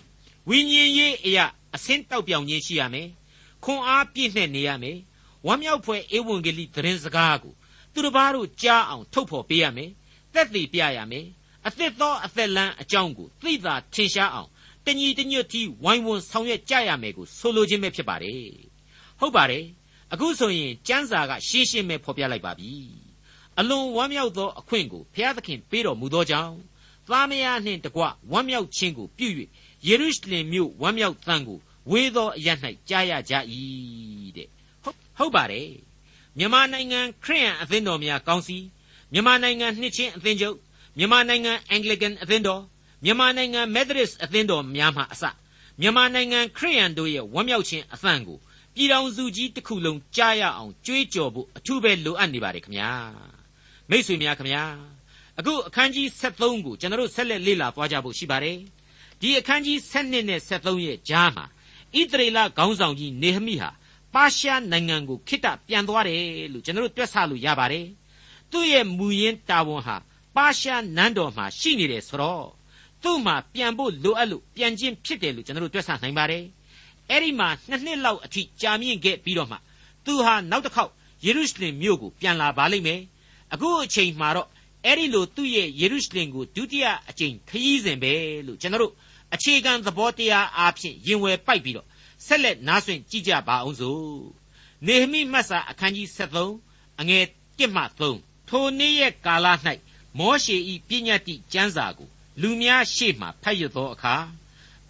[0.50, 3.08] ဝိညာဉ်ရေးအရာအစင်းတောက်ပြောင်ခြင်းရှိရမယ်
[3.64, 4.98] ခွန်အားပြည့်နှက်နေရမယ်
[5.48, 7.54] ဝမ်းမြောက်ဖွယ်ဧဝံဂေလိသတင်းစကားကို
[8.00, 9.92] သူတစ်ပါးတို့ကြားအောင်ထုတ်ဖော်ပေးရမယ်
[10.34, 11.28] သက်သေပြရမယ်
[11.68, 14.50] အသစ်သောအသက်လန်းအကြောင်းကိုသိသာထင်ရှားအောင်
[14.86, 18.44] တညီတညွတ်တီဝိုင်းဝန်းဆောင်ရွက်ကြရမယ်ကိုဆိုလိုခြင်းပဲဖြစ်ပါတယ်
[19.20, 19.66] ဟုတ်ပါတယ်
[20.14, 22.72] အခုဆိုရင်ကျမ်းစာကရှင်းရှင်းပဲဖော်ပြလိုက်ပါပြီ
[23.60, 26.56] အလွန်ဝမ်းမြောက်သောအခွင့်ကိုဘုရားသခင်ပေးတော်မူသောကြောင့်
[27.08, 29.28] သားမယားနှင့်တကွဝမ်းမြောက်ခြင်းကိုပြု၍
[29.88, 31.60] ယေရုရှလင်မြို့ဝမ်းမြောက်သံကို
[31.92, 32.48] ဝေသောအရ၌
[32.90, 33.34] ကြားရကြ၏
[34.38, 34.48] တဲ့
[34.84, 35.89] ဟုတ်ဟုတ်ပါတယ်
[36.38, 38.58] မြန်မာနိုင်ငံခရစ်ယာန်အသင်းတော်များကောင်းစီ
[39.14, 40.58] မြန်မာနိုင်ငံနှစ်ချင်းအသင်းချုပ်
[40.98, 42.62] မြန်မာနိုင်ငံအင်္ဂလိကန်အသင်းတော်
[43.06, 45.24] မြန်မာနိုင်ငံမက်သရစ်အသင်းတော်များမှအစ
[45.82, 48.38] မြန်မာနိုင်ငံခရစ်ယာန်တို့ရဲ့ဝမ်းမြောက်ခြင်းအသံကို
[48.76, 52.92] ပြည်တော်စုကြီးတစ်ခုလုံးကြားရအောင်ကြွေးကြော်ဖို့အထူးပဲလိုအပ်နေပါတယ်ခင်ဗျာ
[53.90, 54.64] မိတ်ဆွေများခင်ဗျာ
[55.40, 58.58] အခုအခန်းကြီး73ကိုကျွန်တော်တို့ဆက်လက်လေ့လာသွားကြဖို့ရှိပါတယ်
[59.22, 61.46] ဒီအခန်းကြီး7နဲ့73ရဲ့ကြားမှာ
[62.00, 63.70] ဣသရေလခေါင်းဆောင်ကြီးနေဟမိဟာ
[64.14, 66.24] ပါရှားနိုင်ငံကိုခိတ္တပြန်သွားတယ်
[66.54, 67.88] လို့ကျွန်တော်တို့တွက်ဆလို့ရပါတယ်
[68.52, 69.96] သူ့ရဲ့မူရင်းတာဝန်ဟာ
[70.36, 72.48] ပါရှားနန်းတော်မှာရှိနေတယ်ဆိုတော့
[73.04, 76.44] သူ့မှာပြန်ဖို့လိုအပ်လို့ပြန်ခြင်းဖြစ်တယ်လို့ကျွန်တော်တို့တွက်ဆနိုင်ပါတယ်
[77.10, 79.58] အဲ့ဒီမှာနှစ်နှစ်လောက်အထိကြာမြင့်ခဲ့ပြီးတော့မှ
[80.06, 80.92] သူဟာနောက်တစ်ခေါက်
[81.26, 83.02] ယေရုရှလင်မြို့ကိုပြန်လာပါလိမ့်မယ်
[83.54, 84.48] အခုအချိန်မှာတော့
[84.86, 88.14] အဲ့ဒီလိုသူ့ရဲ့ယေရုရှလင်ကိုဒုတိယအကြိမ်ခရီးစဉ်ပဲ
[88.48, 88.94] လို့ကျွန်တော်တို့
[89.34, 91.88] အခြေခံသဘောတရားအားဖြင့်ရင်ဝယ်ပိုက်ပြီးတော့
[92.26, 94.04] ဆက်လက်နားဆွင့်ကြည့်ကြပါအောင်စို့
[94.86, 97.26] နေဟမိမတ်စာအခန်းကြီး73အငယ်
[97.58, 97.84] 1မှ
[98.16, 99.48] 3ထိုနေ့ရဲ့ကာလ၌
[100.18, 100.56] မောရှေ၏
[100.88, 102.10] ပညတ်တိကျမ်းစာကို
[102.42, 104.16] လူများရှေ့မှဖတ်ရသောအခါ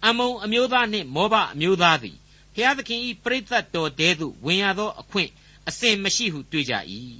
[0.06, 2.16] အမုံအမျိုးသားနှင့်မောဘအမျိုးသားသည်
[2.54, 5.30] ဘုရားသခင်၏ပရိသတ်တော်တဲသို့ဝင်ရသောအခွင့်
[5.68, 6.74] အစဉ်မရှိဟုတွေ့ကြ၏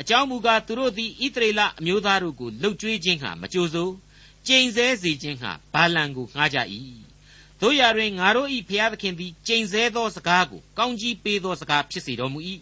[0.00, 3.94] အကြောင်းမူကားသူတို့သည်ဣသရေလအမျိုးသားတို့ကိုလှုပ်ကြွေးခြင်းဟာမကြိုးစိုး
[4.46, 6.58] ကျိန်ဆဲစေခြင်းဟာဘာလံကိုငှားကြ၏
[7.60, 12.40] တို့ရတွင်ငါတို့၏ဘုရားသခင်သည်ကျိန်ဆဲသောစကားကိုကောင်းကြီးပေးသောစကားဖြစ်စေတော်မူ၏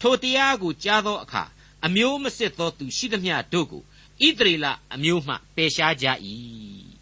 [0.00, 1.44] ထိုတရားကိုကြားသောအခါ
[1.86, 3.82] အမျိုးမစစ်သောသူရှိသမျှတို့ကို
[4.26, 6.06] ဣသရေလအမျိုးမှပယ်ရှားကြ၏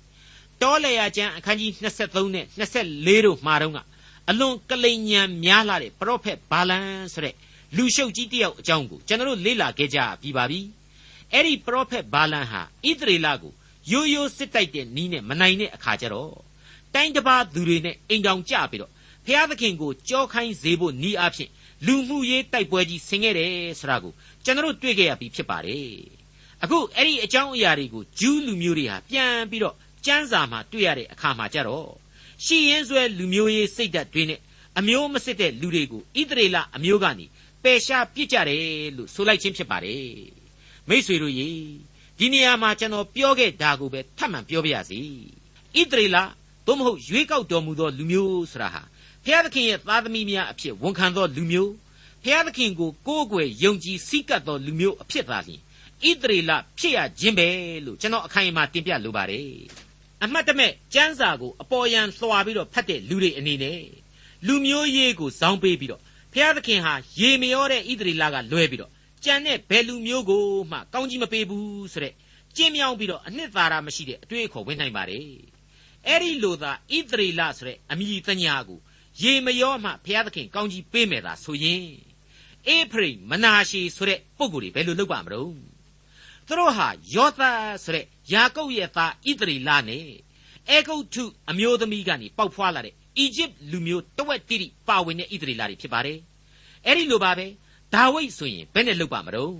[0.60, 1.70] တောလေယာကျမ်းအခန်းကြီး
[2.04, 3.78] 23နဲ့24တို့မှာတော့က
[4.30, 7.34] အလွန်ကလိန်ညံများလာတဲ့ပရောဖက်ဘာလန်ဆိုတဲ့
[7.76, 10.60] လူရှုပ်ကြီးတယောက်အကြောင်းကိုကျွန်တော်လေ့လာခဲ့ကြပြီးပါပြီ
[11.32, 13.52] အဲ့ဒီပရောဖက်ဘာလန်ဟာဣသရေလကို
[13.90, 16.32] ရိုးရိုးစစ်တိုက်တဲ့နီးနဲ့မနိုင်တဲ့အခါကျတော့
[16.94, 18.92] တိုင်းတစ်ပါးသူတွေနဲ့အိမ်တောင်ကြပြီးတော့
[19.26, 21.50] ဖျားသခင်ကိုကြောခိုင်းစေဖို့နီးအားဖြင့်
[21.86, 24.12] လူမှုရေးတိုက်ပွဲကြီးဆင်ခဲ့တယ်ဆိုတာကို
[24.44, 25.92] ကျွန်တော်တွေ့ခဲ့ရပြီးဖြစ်ပါတယ်
[26.62, 29.76] အခုအဲ့ဒီအကြောင်းအရာတွေကိုဂျူးလူမျိုးတွေဟာပြန်ပြီးတော့
[30.06, 31.88] ကျမ်းစာမှာတွေ့ရတဲ့အခါမှာကြတော့
[32.44, 34.40] ရှီရင်ဆွဲလူမျိုးရေးစိတ်ဓာတ်တွေနဲ့
[34.78, 37.26] အမျိုးမစစ်တဲ့လူတွေကိုဣသရေလအမျိုးကနေ
[37.62, 38.64] ပယ်ရှားပြစ်ကြတယ်
[38.96, 40.06] လို့ဆိုလိုက်ခြင်းဖြစ်ပါတယ်
[40.88, 41.48] မိษွေတို့ရေ
[42.18, 45.00] ဒီနေရာမှာကျွန်တော်ပြောခဲ့တာကိုပဲထပ်မံပြောပြရစီ
[45.78, 46.18] ဣသရေလ
[46.66, 48.82] သို့မဟုတ်ရွေးကောက်တော်မူသောလူမျိုးဆိုတာဟာ
[49.24, 51.72] ဘုရားသခင်ရဲ့သားသမီးများအဖြစ်ဝန်ခံသောလူမျိုး
[52.24, 55.60] ဘုရားသခင်ကိုကိုးကွယ်ယုံကြည်စိတ်ကပ်သောလူမျိုးအဖြစ်သာလျှင်
[56.08, 57.48] ဣသရေလဖြစ်ရခြင်းပဲ
[57.84, 59.46] လို့ကျွန်တော်အခိုင်အမာတင်ပြလိုပါတယ်
[60.24, 63.82] အမှတ်တမဲ့ကျမ်းစာကိုအပေါ်ယံလွှာပြီးတော့ဖတ်တဲ့လူတွေအနေနဲ့
[64.46, 68.90] လူမျိုးရေးကိုဇောင်းပေးပြီးတော့ဘုရားသခင်ဟာရေမရောတဲ့ဣသရေလကလွဲပြီးတော့
[69.24, 72.14] ကြံတဲ့ဘယ်လူမျိုးကိုမှကောင်းကြီးမပေးဘူးဆိုတဲ့
[72.56, 75.51] ကျင်းမြောင်းပြီးတော့အနှစ်သာရမရှိတဲ့အတွေ့အခေါ်ဝင်နိုင်ပါတယ်
[76.08, 78.80] အဲ့ဒီလိုသာဣသရေလဆိုတဲ့အမိတညာကို
[79.22, 81.84] ရေမရောမှဘုရားသခင်ကောင်းကြီးပေးမယ်သာဆိုရင်
[82.68, 85.52] အေဖရိမနာရှီဆိုတဲ့ပုံကိုယ်တွေဘယ်လိုလုပ်ပါမလို့
[86.46, 87.42] သူတို့ဟာယောသ
[87.84, 90.06] ဆိုတဲ့ယာကုပ်ရဲ့သားဣသရေလနဲ့
[90.68, 96.18] အေဂုတ်ထုအမျိုးသမီးကနေပေါက်ဖွာလာတဲ့အီဂျစ်လူမျိုးတဝက်တိတိပါဝင်တဲ့ဣသရေလတွေဖြစ်ပါတယ်
[96.86, 97.46] အဲ့ဒီလိုပါပဲ
[97.94, 99.56] ဒါဝိဒ်ဆိုရင်ဘယ်နဲ့လုပ်ပါမလို့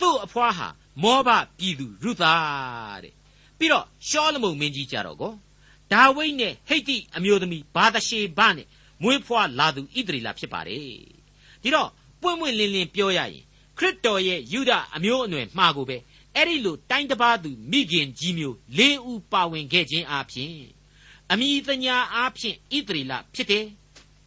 [0.00, 0.68] သူ့အဖွားဟာ
[1.02, 1.28] မောဘ
[1.58, 2.34] ပြည်သူရုသာ
[3.04, 3.14] တဲ့
[3.58, 5.32] ပြီးတော့ရှောလမုန်မင်းကြီးကြတော့ကို
[5.92, 8.66] ဒါဝိဒ်နဲ့ဟိတ်တိအမျိုးသမီးဘာသရှေဘနဲ့
[9.02, 10.80] မွေးဖွားလာသူဣသရေလဖြစ်ပါတယ်
[11.62, 13.44] ဒီတော့ပွင့်ပွင့်လင်းလင်းပြောရရင်
[13.78, 15.96] ခရစ်တော်ရဲ့ယူဒအမျိုးအနွယ်မှားကိုပဲ
[16.34, 20.54] အဲ့ဒီလိုတိုင်းတစ်ပါးသူမိခင်ကြီးမျိုး၄ဦးပါဝင်ခဲ့ခြင်းအပြင်
[21.30, 23.66] အမိတညာအားဖြင့်ဣသရေလဖြစ်တယ်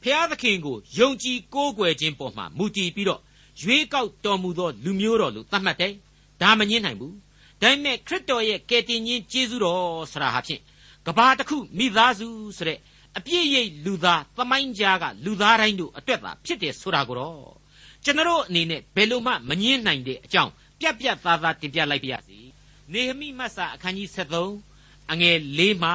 [0.03, 3.21] ဖျားသခင်ကိုယုံကြည်ကိုးကွယ်ခြင်းပေါ်မှာမူတည်ပြီးတော့
[3.61, 5.93] ရွေးကောက်တော်မူသောလူမျိုးတော်လို့သတ်မှတ်တယ်
[6.41, 7.15] ဒါမငင်းနိုင်ဘူး
[7.61, 10.61] ဒါပေမဲ့ခရစ်တော်ရဲ့ကယ်တင်ခြင်းကျေးဇူးတော်ဆရာဟာဖြင့်
[11.07, 12.79] ကဘာတစ်ခုမိသားစုဆိုတဲ့
[13.17, 17.51] အပြည့်ရိပ်လူသားသမိုင်းကြားကလူသားတိုင်းတို့အတွက်သာဖြစ်တယ်ဆိုတာကိုတော့
[18.03, 22.39] ကျွန်တော်အနေနဲ့ဘယ်လိုမှမငင်းနိုင်တဲ့အကြောင်းပြက်ပြက်သားသားတင်ပြလိုက်ပါရစေ
[22.93, 24.09] နေဟမိမတ်စာအခန်းကြီး
[24.57, 25.91] 73အငယ်၄မှ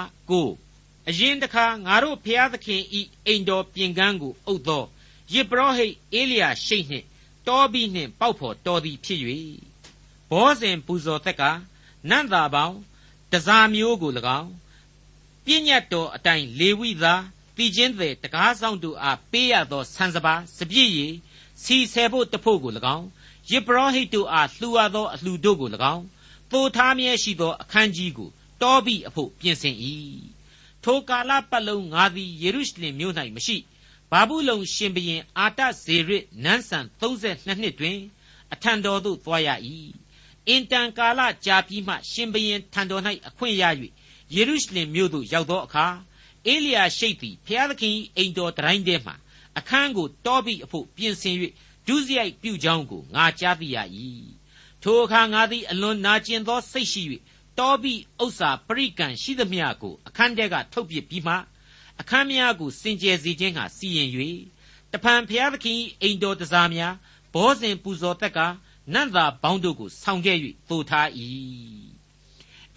[0.53, 4.85] 9အရင်တခါငါတို့ဖျားသခင်ဤအိမ်တော်ပြင်ကန်းကိုအုပ်သော
[5.33, 7.07] ယေဘရဟိတ်အေလျာရှိတ်နှင့်
[7.47, 9.21] တောဘီနှင့်ပေါက်ဖော်တော်သည်ဖြစ်၍
[10.31, 11.43] ဘောဇင်ပူဇော်သက်က
[12.09, 12.79] နန့်သာပေါင်း
[13.33, 14.51] တစားမျိုးကို၎င်း
[15.49, 17.23] ပြည့်ညတ်တော်အတိုင်းလေဝိသား
[17.57, 21.15] တည်ခြင်းသည်တကားဆောင်တို့အားပေးရသောဆန်စပါစပြည့်ရည်
[21.63, 23.07] စီဆယ်ဖို့တဖို့ကို၎င်း
[23.51, 26.05] ယေဘရဟိတ်တို့အားလှူအပ်သောအလှူတို့ကို၎င်း
[26.53, 28.29] သို့ထားမြဲရှိသောအခန်းကြီးကို
[28.63, 29.77] တောဘီအဖို့ပြင်ဆင်၏
[30.85, 33.57] ထိုထိုကာလပတ်လုံးငါသည်ယေရုရှလင်မြို့၌မရှိ
[34.11, 37.99] ဘာဘူးလုံရှင်ဘရင်အာတဇေရစ်နန်းဆန်32နှစ်တွင်
[38.53, 39.49] အထံတော်သို့သွားရ၏
[40.49, 43.65] အင်တန်ကာလကြာပြီးမှရှင်ဘရင်ထံတော်၌အခွင့်ရ၍
[44.35, 45.87] ယေရုရှလင်မြို့သို့ရောက်သောအခါ
[46.47, 49.13] အေလိယာရှိတ်သည်ဖျားသခင်၏အိမ်တော်တိုင်းထဲမှ
[49.59, 51.37] အခန်းကိုတောပြီးအဖို့ပြင်ဆင်၍
[51.87, 53.77] ဒုစရိုက်ပြုကြောင်းကိုငါကြားသိရ၏
[54.83, 57.03] ထိုအခါငါသည်အလွန်နာကျင်သောစိတ်ရှိ၍
[57.59, 61.35] တောပြီးဥစ္စာပရိကံရှိသမျှကိုအခန်းထဲကထုတ်ပစ်ပြီးမှ
[62.01, 64.11] အခန်းများကိုစင်ကြယ်စေခြင်းဟာစီရင်၍
[64.93, 66.95] တဖန်ဖျားသခင်အိမ်တော်တစားများ
[67.35, 68.39] ဘောဇင်ပူဇော်တက်က
[68.95, 70.39] နတ်သားပေါင်းတို့ကိုဆောင်ခဲ့၍
[70.69, 71.09] သို့ထား၏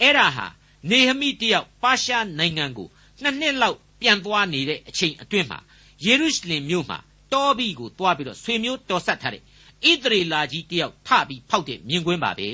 [0.01, 0.47] အဲ့ဒါဟာ
[0.89, 2.87] နေဟမိတယောက်ပါရှားနိုင်ငံကို
[3.21, 5.59] နှစ်နှစ်လောက်ပြန်သွားနေတဲ့အချိန်အတွင်းမှာ
[6.05, 6.97] ယေရုရှလင်မြို့မှာ
[7.33, 12.49] တောဘီကိုတွားပြီးတော့ဆွေမျိုးတော်ဆက်ထားတဲ့ဣသရေလကြီးတယောက်ထပြီးဖောက်တဲ့မြင်ကွင်းပါပဲ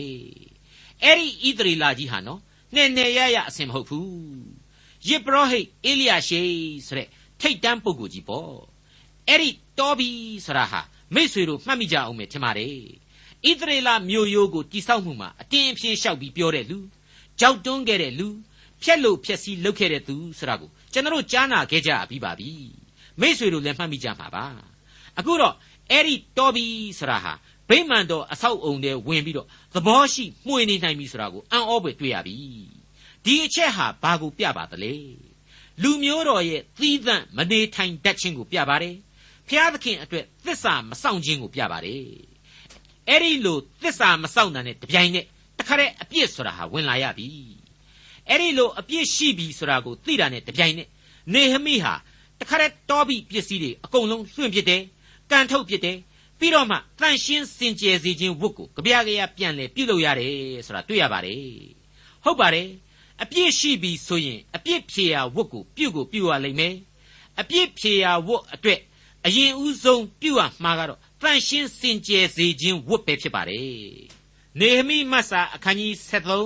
[1.04, 2.40] အဲ့ဒီဣသရေလကြီးဟာနော်
[2.76, 4.08] နဲ့နဲ့ရရအစင်မဟုတ်ဘူး
[5.08, 6.42] ယစ်ပရောဟိတ်အေလိယရှေ
[6.88, 7.08] ဆိုတဲ့
[7.42, 8.54] ထိတ်တန်းပုဂ္ဂိုလ်ကြီးပေါ့
[9.28, 10.10] အဲ့ဒီတောဘီ
[10.46, 10.82] ဆိုတာဟာ
[11.14, 12.74] မိษွေတို့မှတ်မိကြအောင်မယ်ထင်ပါတယ်
[13.46, 16.78] ဣသရေလမြို့ရိုးကိုတိဆောက်မှုမှာအတင်းအဖျင်းလျှောက်ပြီးပြောတဲ့လူ
[17.40, 18.28] ကြောက်တွန်းခဲ့တဲ့လူ
[18.84, 22.52] ဖြက်လို့ဖြက်စီးလုပ်ခဲ့တဲ့သူဆိုတာကိုကျွန်တော်ကြားနာခဲ့ကြပြီးပါပြီ
[23.22, 24.46] မိษွေတို့လည်းမှတ်မိကြမှာပါ
[25.20, 25.56] အခုတော့
[25.92, 26.66] အဲ့ဒီတော်ပြီ
[27.00, 27.34] ဆိုတာဟာ
[27.70, 32.36] ဗိမာန်တော်အဆောက်အုံထဲဝင်ပြီးတော့သဘောရှိမှုနေနိုင်ပြီဆိုတာကိုအံ့ဩဖွယ်တွေ့ရပြီ
[33.26, 34.94] ဒီအချက်ဟာဘာကိုပြပါသလဲ
[35.82, 38.96] လူမျိုးတော်ရဲ့သီးသန့်မနေထိုင်တတ်ခြင်းကိုပြပါတယ်
[39.50, 42.06] ဖျားသခင်အတွက်သစ္စာမဆောင်ခြင်းကိုပြပါတယ်
[43.10, 45.28] အဲ့ဒီလိုသစ္စာမဆောင်တာနဲ့တပြိုင်နက်တ
[45.68, 47.28] ခါတည်းအပြစ်ဆိုတာဟာဝင်လာရပြီ
[48.30, 50.90] အဲ့ဒီလိုအပြစ်ရှိပြီဆိုတာကိုသိတာနဲ့တပြိုင်နက်
[51.34, 51.94] နေဟမိဟာ
[52.40, 54.82] တခါတည်းတောပြီးပစ္စည်းတွေအကုန်လုံးလွှင့်ပစ်တယ်
[55.32, 55.98] ကန်ထုတ်ပစ်တယ်
[56.40, 60.34] ပြီးတော့မှတန်ရှင်းစင်ကြယ်စေခြင်းဝတ်ကိုကြပြကြရပြန်လေပြုလုပ်ရတယ်
[60.66, 61.42] ဆိုတာတွေ့ရပါတယ်
[62.24, 62.68] ဟုတ်ပါတယ်
[63.22, 66.76] အပြစ်ရှိပြီဆိုရင်အပြစ်ဖြေရာဝတ်ကိုပြုကိုပြုရလိမ့်မယ်
[67.40, 68.80] အပြစ်ဖြေရာဝတ်အတွက်
[69.26, 74.17] အရင်ဦးဆုံးပြုရမှာကတော့တန်ရှင်းစင်ကြယ်စေခြင်းဝတ်ပဲဖြစ်ပါတယ်
[74.61, 75.95] နေဟမိမတ်စာအခန်းကြီး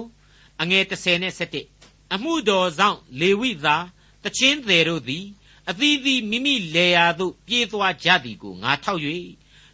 [0.05, 1.35] 73အငယ်30နဲ့
[1.73, 3.85] 17အမှုတော်ဆောင်လေဝိသား
[4.25, 5.27] တချင်းသေးတို့သည်
[5.71, 9.03] အသီးသီးမိမိလေယာသို့ပြေးသွားကြသည်ကိုငါထောက်၍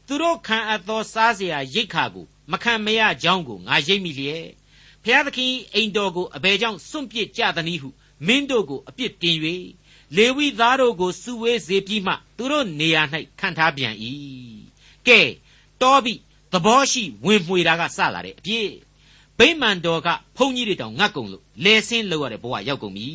[0.07, 4.48] သူတို့ခံအပ်သောစားเสียရိတ်ခါကိုမခံမရကြောင်းကိုငါရိပ်မိလျက်
[5.05, 7.88] ဖျားသခင်အိမ်တော်ကိုအဘယ်ကြောင့်စွန့်ပစ်ကြသနည်းဟု
[8.26, 9.37] မင်းတို့ကိုအပြစ်တင်၍
[10.16, 13.02] လေဝိသားတို့ကိုစုဝေးစေပြီးမှသူတို့နေရာ၌
[13.40, 13.94] ခံထားပြန်၏
[15.07, 15.20] ကဲ
[15.81, 16.14] တောပြီ
[16.53, 18.71] သဘောရှိဝင်ပွေတာကစလာတဲ့အပြည့်
[19.38, 20.07] ဗိမာန်တော်က
[20.38, 23.10] ဘုန်းကြီးတွေတောင်ငတ်ကုန်လို့လဲဆင်းလောက်ရတဲ့ဘဝရောက်ကုန်ပြီ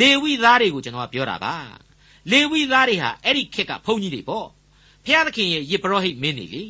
[0.00, 1.56] လေဝိသားတွေကိုကျွန်တော်ကပြောတာပါ
[2.30, 4.48] လေဝိသားတွေဟာအဲ့ဒီခေတ်ကဘုန်းကြီးတွေပေါ့
[5.04, 6.64] ဖျားသခင်ရဲ့ယေဘရဟိမင်းနေလေ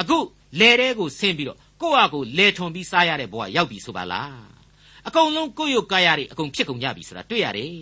[0.00, 0.18] အခု
[0.60, 4.48] လဲတဲကိုဆင်းပြီးတော့ကိုယ့်အကိုလဲထွန်ပြီးစားရတဲ့ဘဝရောက်ပြီဆိုပါလား
[5.06, 7.72] အကုန်လုံးကိုယ့်ရုပ်ကာယတွေအကုန်ဖြစ်ကုန်ကြပြီဆိုတာတွေ့ရတယ်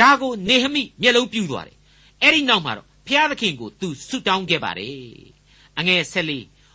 [0.00, 1.76] ဒါကိုနေဟမိမျက်လုံးပြူးသွားတယ်
[2.22, 4.98] အဲ့ဒီနောက်မှာတော့ဖျားသခင်ကိုသူဆုတောင်းခဲ့ပါတယ်
[5.78, 6.30] အငယ်၁၄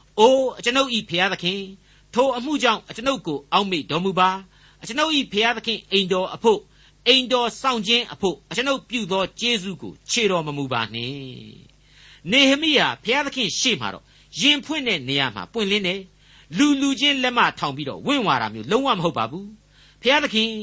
[0.19, 1.57] "အိုအကျွန်ုပ်၏ဘုရားသခင်၊
[2.13, 4.29] ထိုအမှုကြောင့် အကျွန်ုပ်ကို အောက်မေ့တော်မူပါ။
[4.81, 6.59] အကျွန်ုပ်၏ဘုရားသခင်အိမ်တော်အဘို့၊
[7.07, 11.69] အိမ်တော်စောင့်ခြင်းအဘို့ အကျွန်ုပ်ပြုသောကျေးဇူးကို ချေတော်မမူပါနှင့်"
[12.31, 14.03] နေဟမိဟာ ဘုရားသခင့်ရှေ့မှာတော့
[14.39, 16.01] ရင်ဖွင့်တဲ့နေရာမှာ ပွင့်လင်းတယ်။
[16.57, 19.45] လူလူချင်းလက်မထောင်ပြီးတော့ ဝင့်ဝါတာမျိုး လုံးဝမဟုတ်ပါဘူး။
[20.01, 20.47] ဘုရားသခင်၊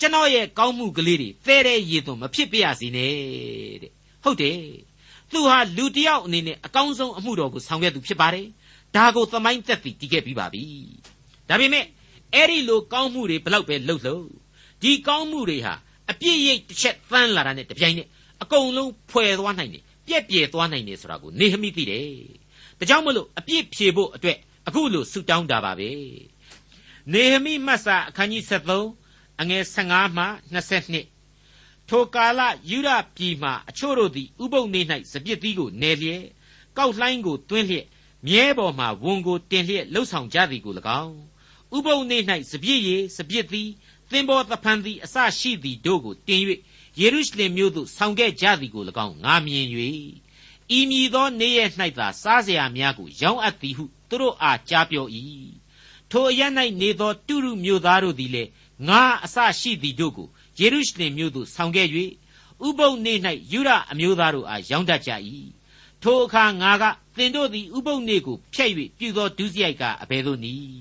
[0.00, 3.12] ကျွန်တော့်ရဲ့ကောင်းမှုကလေးတွေ သဲထဲရေသွန် မဖြစ်ပါရစေနဲ့
[3.82, 3.92] တဲ့။
[4.24, 4.58] ဟုတ်တယ်။
[5.32, 8.46] သူဟာ လူတယောက်အနေနဲ့ အကောင်းဆုံးအမှုတော်ကို ဆောင်ရွက်သူဖြစ်ပါတယ်
[8.96, 10.64] ဒါကိုသမိုင်းသက်ပြီးတည်ခဲ့ပြီးပါပြီ
[11.48, 11.84] ဒါပေမဲ့
[12.34, 14.26] အဲ့ဒီလိုကောင်းမှုတွေဘလောက်ပဲလှုပ်လှုပ်
[14.82, 15.74] ဒီကောင်းမှုတွေဟာ
[16.10, 18.08] အပြည့်ရိတ်တစ်ချက်သန်းလာတာနဲ့တပြိုင်နက်
[18.42, 22.08] အကုန်လုံးဖွယ်သွားနိုင်တယ်ပြက်ပြဲသွားနိုင်တယ်ဆိုတာကိုနေဟမိသိတယ်
[22.78, 25.90] ဒါကြောင့်မလို့အပြည့်ဖြေဖို့အတွက်အခုလိုဆုတောင်းတာပါပဲ
[27.12, 30.24] နေဟမိမတ်စာအခန်းကြီး73အငယ်15မှ
[31.06, 34.80] 22ထိုကာလယူရပြည်မှအချို့တို့သည်ဥပုပ်နေ၌
[35.12, 36.24] စပြစ်သီးကိုနယ်လျက်
[36.78, 37.86] ကောက်လှိုင်းကိုတွင်းလျက်
[38.27, 41.15] မြဲပေါ်မှဝန်ကိုတင်လျက်လှုပ်ဆောင်ကြသည်ကို၎င်း
[41.75, 42.17] ဥပုပ်နေ၌
[42.51, 43.71] စပြစ်ရည်စပြစ်သီး
[44.11, 46.41] သင်္ဘောသဖန်သည်အစရှိသည်တို့ကိုတင်၍
[46.99, 49.67] ယေရုရှလင်မြို့သို့ဆောင်ခဲ့ကြသည်ကို၎င်းငါမြင်၍
[50.77, 55.07] ဤမည်သောနေ့ရက်၌သာစားเสียများကိုရောင်းအပ်သည်ဟုသူတို့အားကြားပြော၏
[56.11, 56.41] ထိုအရ၌
[56.81, 58.49] နေသောတုရုမြို့သားတို့သည်လည်း
[58.87, 60.27] ငါအစရှိသည်တို့ကို
[60.59, 61.87] ယေရုရှလင်မြို့သို့ဆောင်ခဲ့၍
[62.67, 63.17] ဥပုပ်နေ့၌
[63.51, 65.11] ယူရအမျိုးသားတို့အားရောင်းတတ်ကြ၏
[66.08, 66.84] ထိုအခါငါက
[67.16, 70.80] သင်တို့သည်ဥပုပ်နေ့ကိုဖျက်၍ပြုသောဒုစရိုက်ကအဘယ်သို့နည်း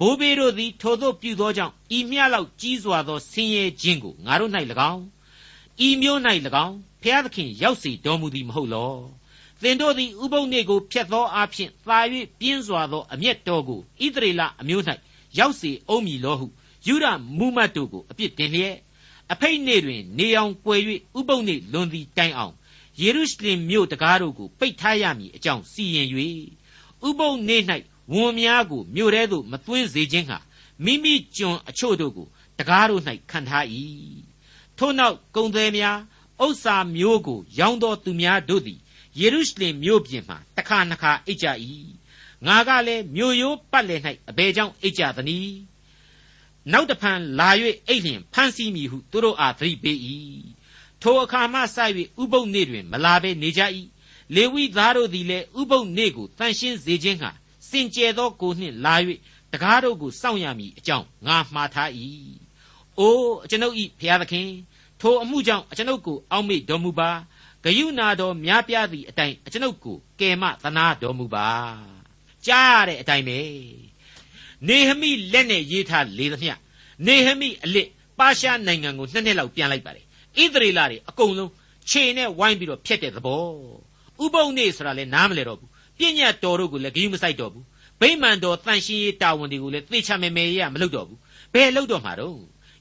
[0.00, 4.52] ဘိုးဘေးတို့သည်ထိုသို့ပြုသောကြောင့်ဤမျှလောက်ကြီးစွာသောဆင်းရဲခြင်းကိုငါတို့၌၎
[4.92, 5.02] င်း
[5.86, 6.18] ဤမျိုး၌၎
[6.64, 8.92] င်းဖျားသခင်ရောက်စေတော်မူသည်မဟုတ်လော
[9.62, 11.98] သင်တို့သည်ဥပုံနေ့ကိုဖျက်သောအဖြစ်သာ၍
[12.40, 14.84] ပြင်းစွာသောအမျက်တော်ကိုဣသရေလအမျိုး၌
[15.38, 16.46] ရောက်စေအောင်မည်လောဟု
[16.86, 17.06] ယူရ
[17.38, 18.76] မူမတ်တို့ကိုအပြစ်တင်လျက်
[19.32, 20.80] အဖိတ်နေ့တွင် နေအောင်ကွယ်၍
[21.18, 22.54] ဥပုပ်နေ့လွန်သည်တိုင်အောင်
[23.00, 26.08] ယေရုရှလင်မြို့တကားတို့ကိုပိတ်ထားရမည်အကြောင်းစီရင်၍
[27.08, 27.62] ဥပုပ်နေ့၌
[28.12, 30.38] ဝန်များကိုမြို့ထဲသို့မသွင်းစေခြင်းဟာ
[30.84, 33.64] မိမိကျွန်အချို့တို့ကိုတကားတို့၌ခံထား၏
[34.78, 35.98] ထို့နောက်ကုံသည်များ
[36.44, 38.80] ဥစ္စာမျိုးကိုရောင်းသောသူများတို့သည်
[39.20, 41.46] ယေရုရှလင်မြို့ပြင်မှတစ်ခါနှစ်ခါအိတ်ကြ၏
[42.46, 45.58] ငါကလည်းမြို့ရိုးပတ်လည်၌အဘယ်ကြောင့်အိတ်ကြသနည်း
[46.72, 47.50] နောက်တဖန်လာ၍
[47.88, 49.98] အိတ်လျင်ဖမ်းဆီးမိဟုသူတို့အားသတိပေး၏
[51.02, 51.76] ထိုအခါမှစ၍
[52.22, 53.62] ဥပုပ်နေ့တွင် မလာဘဲနေကြ၏
[54.34, 57.30] လေဝိသားတို့သည်လည်းဥပုပ်နေ့ကိုတန်ရှင်းစေခြင်းဟာ
[57.68, 58.94] စင်ကြယ်သောကိုနှင့်လာ၍
[59.52, 61.90] တကားတို့ကိုစောင့်ရမည်အကြောင်းငါမှားထား၏
[62.98, 64.48] အိုးအကျွန်ုပ်ဤဖျားသခင်
[65.00, 67.10] ထိုအမှုကြောင့်အကျွန်ုပ်ကိုအောက်မေ့တော်မူပါ
[67.64, 71.48] ဂယုနာတော်များပြားသည့်အတိုင်းအကျွန်ုပ်ကိုကယ်မသနာတော်မူပါ
[72.46, 73.38] ကြားရတဲ့အတိုင်းပဲ
[74.68, 76.54] နေဟမိလက်နဲ့ရေးထားလေသမျှ
[77.06, 80.06] နေဟမိအလစ်ပါရှားနိုင်ငံကိုနှစ်နှစ်လောက်ပြန်လိုက်ပါတယ်
[80.42, 81.50] ဣသရေလတွေအကုန်လုံး
[81.90, 83.44] ခြေနဲ့ဝိုင်းပြီးတော့ဖျက်တဲ့သဘော
[84.24, 87.64] ဥပုံနေဆိုတာလည်းနားမလဲတော့ဘူးပြည့်ညတ်တော်တို့ကိုလည်းဂရုမစိုက်တော့ဘူး
[88.00, 91.18] ဗိမာန်တော်တန်ရှင်းရေးတာဝန်တွေကိုလည်းသေချာမယ်မယ်ရမလုပ်တော့ဘူး
[91.54, 92.36] ဘယ်လုပ်တော့မှာတော့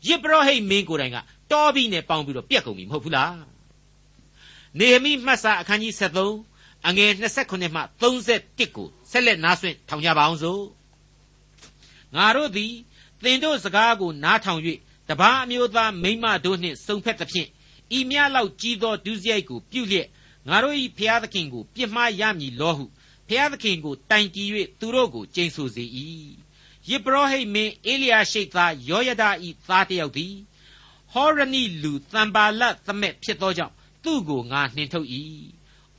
[0.07, 1.17] ယစ်ပရောဟိတ်မင်းကိုယ်တိုင်က
[1.51, 3.35] တောပြီးနဲ့ပေါင်းပြီးတော့ပြက်ကုန်ပြီမဟုတ်ဘူးလား
[4.79, 7.11] နေဟမိမှတ်စာအခန်းကြီး73အငယ်
[7.43, 10.63] 29မှ31ကိုဆက်လက်နားဆွင့်ထောင်ကြပါအောင်စို့
[12.15, 12.73] ငါတို့သည်
[13.23, 14.61] သင်တို့စကားကိုနားထောင်၍
[15.09, 17.49] တပားအမျိုးသားမိမတို့နှင့်စုံဖက်သဖြင့်
[17.97, 20.07] ဤမြလောက်ကြီးသောဒုစရိုက်ကိုပြုလျက်
[20.47, 22.85] ငါတို့၏ဖျားသခင်ကိုပြစ်မှားရမည်လောဟု
[23.29, 25.85] ဖျားသခင်ကိုတိုင်ကြည်၍သူတို့ကိုကျိန်ဆိုစေ၏
[26.89, 29.23] ယေဘရဟိတ်မင်းအေလျာရှိတ်သားယောယဒ၏
[29.67, 30.33] သားတယောက်သည်
[31.11, 35.07] ဟောရနိလူတံပါလသမက်ဖြစ်သောကြောင့်သူ့ကိုငါနှင်ထုတ်၏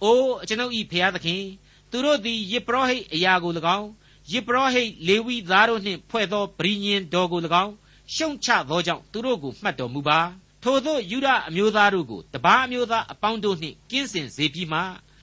[0.02, 1.42] အိုးကျွန်ုပ်၏ဖျားသခင်
[1.90, 3.88] သူတို့သည်ယေဘရဟိတ်အရာကို၎င်း
[4.32, 7.74] ယေဘရဟိတ်လေဝိသားတို့နှင့်ဖွဲ့သောဗြိညင်တော်ကို၎င်း
[8.14, 10.18] ရှုံချသောကြောင့်သူတို့ကိုမှတ်တော်မူပါ
[10.62, 14.80] ထို့သောယူဒအမျိုးသားတို့ကိုတပါးအမျိုးသားအပေါင်းတို့နှင့်ကင်းစင်စေပြီးမှ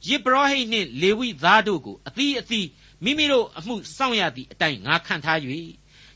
[0.07, 2.67] ယေဘရဟိတ်နှင့်လေဝိသားတို့ကိုအသီးအသီး
[3.03, 5.39] မိမိတို့အမှုစောင့်ရသည့်အတိုင်းငါခံထား၍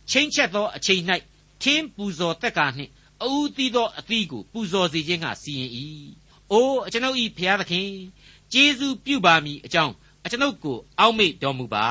[0.10, 1.02] ချင်းချက်သောအချိန်၌
[1.62, 2.92] ထင်းပူဇော်တက်ကာနှင့်
[3.24, 5.72] အူးသီးသောအသီးကိုပူဇော်စေခြင်းကစီရင်၏
[6.52, 7.90] အိုးအကျွန်ုပ်၏ဖျားသခင်
[8.54, 9.94] ကျေးဇူးပြုပါမည်အကြောင်း
[10.26, 11.88] အကျွန်ုပ်ကိုအောက်မေ့တော်မူပါ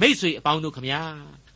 [0.00, 1.02] မိษွေအပေါင်းတို့ခမညာ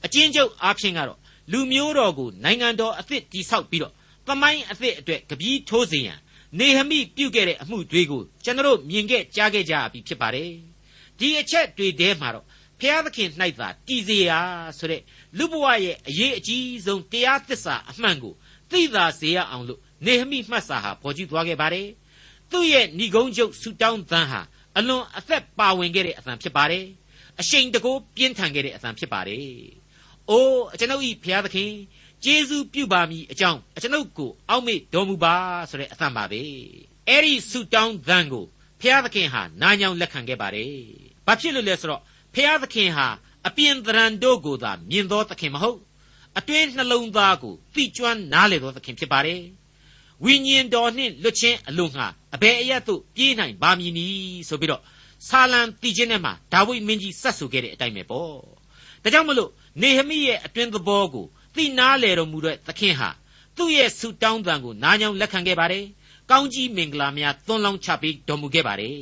[0.05, 1.19] အချင်းချုပ်အားဖြင့်ကတော့
[1.53, 3.93] လူမျိုးတော်ကိုနိုင်ငံတော်အသစ်တည်ဆောက်ပြီးတော့
[4.27, 6.19] သမိုင်းအသစ်အတွက်ကပီးထိုးစေရန်
[6.59, 10.51] နေဟမိပြုခဲ့တဲ့အမှုတွေကိုကျွန်တော်မြင်ခဲ့ကြားခဲ့ကြပြီဖြစ်ပါတယ်
[11.19, 12.47] ဒီအချက်တွေထဲမှာတော့
[12.81, 13.29] ဖျားသခင်၌
[13.59, 14.41] သာတည်စေရာ
[14.79, 15.03] ဆိုတဲ့
[15.39, 18.35] လူဘဝရဲ့အရေးအကြီးဆုံးတရားသစ္စာအမှန်ကို
[18.71, 21.89] သိသာစေရအောင်လို့နေဟမိမှတ်စာဟာပေါ်ကျူးသွားခဲ့ပါတယ်
[22.51, 24.41] သူ့ရဲ့ဏိဂုံးချုပ်ဆူတောင်းသံဟာ
[24.77, 26.85] အလွန်အသက်ပါဝင်ခဲ့တဲ့အသံဖြစ်ပါတယ်
[27.41, 29.84] အရှိန်တကိုးပြင်းထန်ခဲ့တဲ့အသံဖြစ်ပါတယ်
[30.31, 31.71] အိုးကျွန်ုပ်ဤဘုရားသခင်
[32.25, 35.35] ကျေးဇူးပြုပါမည်အကြောင်းကျွန်ုပ်ကိုအောက်မေ့တော်မူပါ
[35.71, 36.43] ဆိုတဲ့အသံပါပဲ
[37.09, 38.45] အဲ့ဒီဆူတောင်းသံကို
[38.81, 40.73] ဘုရားသခင်ဟာနားညောင်းလက်ခံခဲ့ပါတယ်
[41.27, 42.03] ဘာဖြစ်လို့လဲဆိုတော့
[42.35, 43.07] ဖျားသခင်ဟာ
[43.47, 45.79] အပြင်သဏ္ဍာန်တို့ကိုသာမြင်သောသခင်မဟုတ်
[46.39, 49.43] အတွင်းနှလုံးသားကိုသိကျွမ်းနားလေသောသခင်ဖြစ်ပါတယ်
[50.25, 54.83] ဝိညာဉ်တော်နှင့်လွတ်ချင်းအလို့ငှာအဘယ်အရတ်သို့ပြေးနိုင်ပါမည်နည်းဆိုပြီးတော့
[55.29, 58.31] ဆာလံတည်ခြင်းထဲမှာဒါဝိမင်းကြီးစတ်ဆူခဲ့တဲ့အတိုင်းပဲပေါ့
[59.03, 63.11] ဒါကြောင့်မလို့ နေဟမိရဲ့အတွင်းသဘောကိုသိနာလေတော်မူတဲ့သခင်ဟာ
[63.57, 65.85] သူ့ရဲ့ဆုတောင်းတန်ကိုနားညောင်းလက်ခံခဲ့ပါတယ်
[66.31, 68.95] ကောင်းကြီးမင်္ဂလာများသွန်လောင်းချပေးတော်မူခဲ့ပါတယ်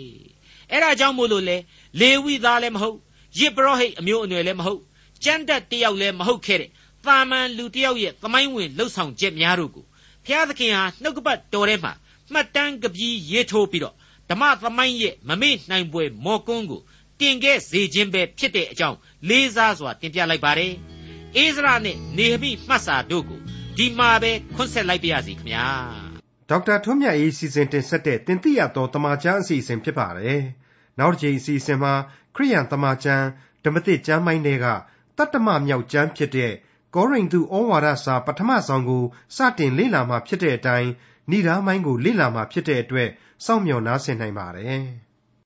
[0.71, 1.57] အဲ့ဒါကြောင့်မို့လို့လေ
[2.01, 2.97] လေဝိသားလည်းမဟုတ်
[3.39, 4.81] ယစ်ပရောဟိတ်အမျိုးအနွယ်လည်းမဟုတ်
[5.25, 6.71] ကျမ်းတက်တယောက်လည်းမဟုတ်ခဲ့တဲ့
[7.05, 9.85] သာမန်လူတယောက်ရဲ့သမိုင်းဝင်လှုပ်ဆောင်ချက်များတို့ကို
[10.25, 11.93] ဘုရားသခင်ဟာနှုတ်ကပတ်တော်ထဲမှာ
[12.33, 13.95] မှတ်တမ်းကပီးရေးထိုးပြီးတော့
[14.31, 16.81] ဓမ္မသမိုင်းရဲ့မမေ့နိုင်ပွဲမော်ကွန်းကို
[17.23, 20.73] တင်ခဲ့စေခြင်းပဲဖြစ်တဲ့အကြောင်းလေးစားစွာတင်ပြလိုက်ပါတယ်။
[21.37, 23.41] အိဇရာနဲ့နေဟမိမှတ်စာတို့ကို
[23.77, 25.67] ဒီမှာပဲခွန်းဆက်လိုက်ပါရစီခင်ဗျာ။
[26.49, 30.41] ဒေါက်တာထွန်းမြတ်ရေးစီစဉ်တင်ဆက်တဲ့တင်ပြရတော်တမချန်းအစီအစဉ်ဖြစ်ပါတယ်။
[30.99, 31.95] နောက်တစ်ချိန်အစီအစဉ်မှာ
[32.35, 33.27] ခရိယန်တမန်ကျမ်း
[33.65, 34.67] ဓမ္မသစ်ကျမ်းပိုင်းတွေက
[35.19, 36.53] တတ္တမမြောက်ကျမ်းဖြစ်တဲ့
[36.95, 39.05] ကောရိန္သုဩဝါဒစာပထမဆုံးကို
[39.37, 40.91] စတင်လေ့လာမှာဖြစ်တဲ့အတိုင်း
[41.31, 43.09] ဏိဒာမိုင်းကိုလေ့လာမှာဖြစ်တဲ့အတွက်
[43.45, 44.83] စောင့်မျှော်နားဆင်နိုင်ပါတယ်။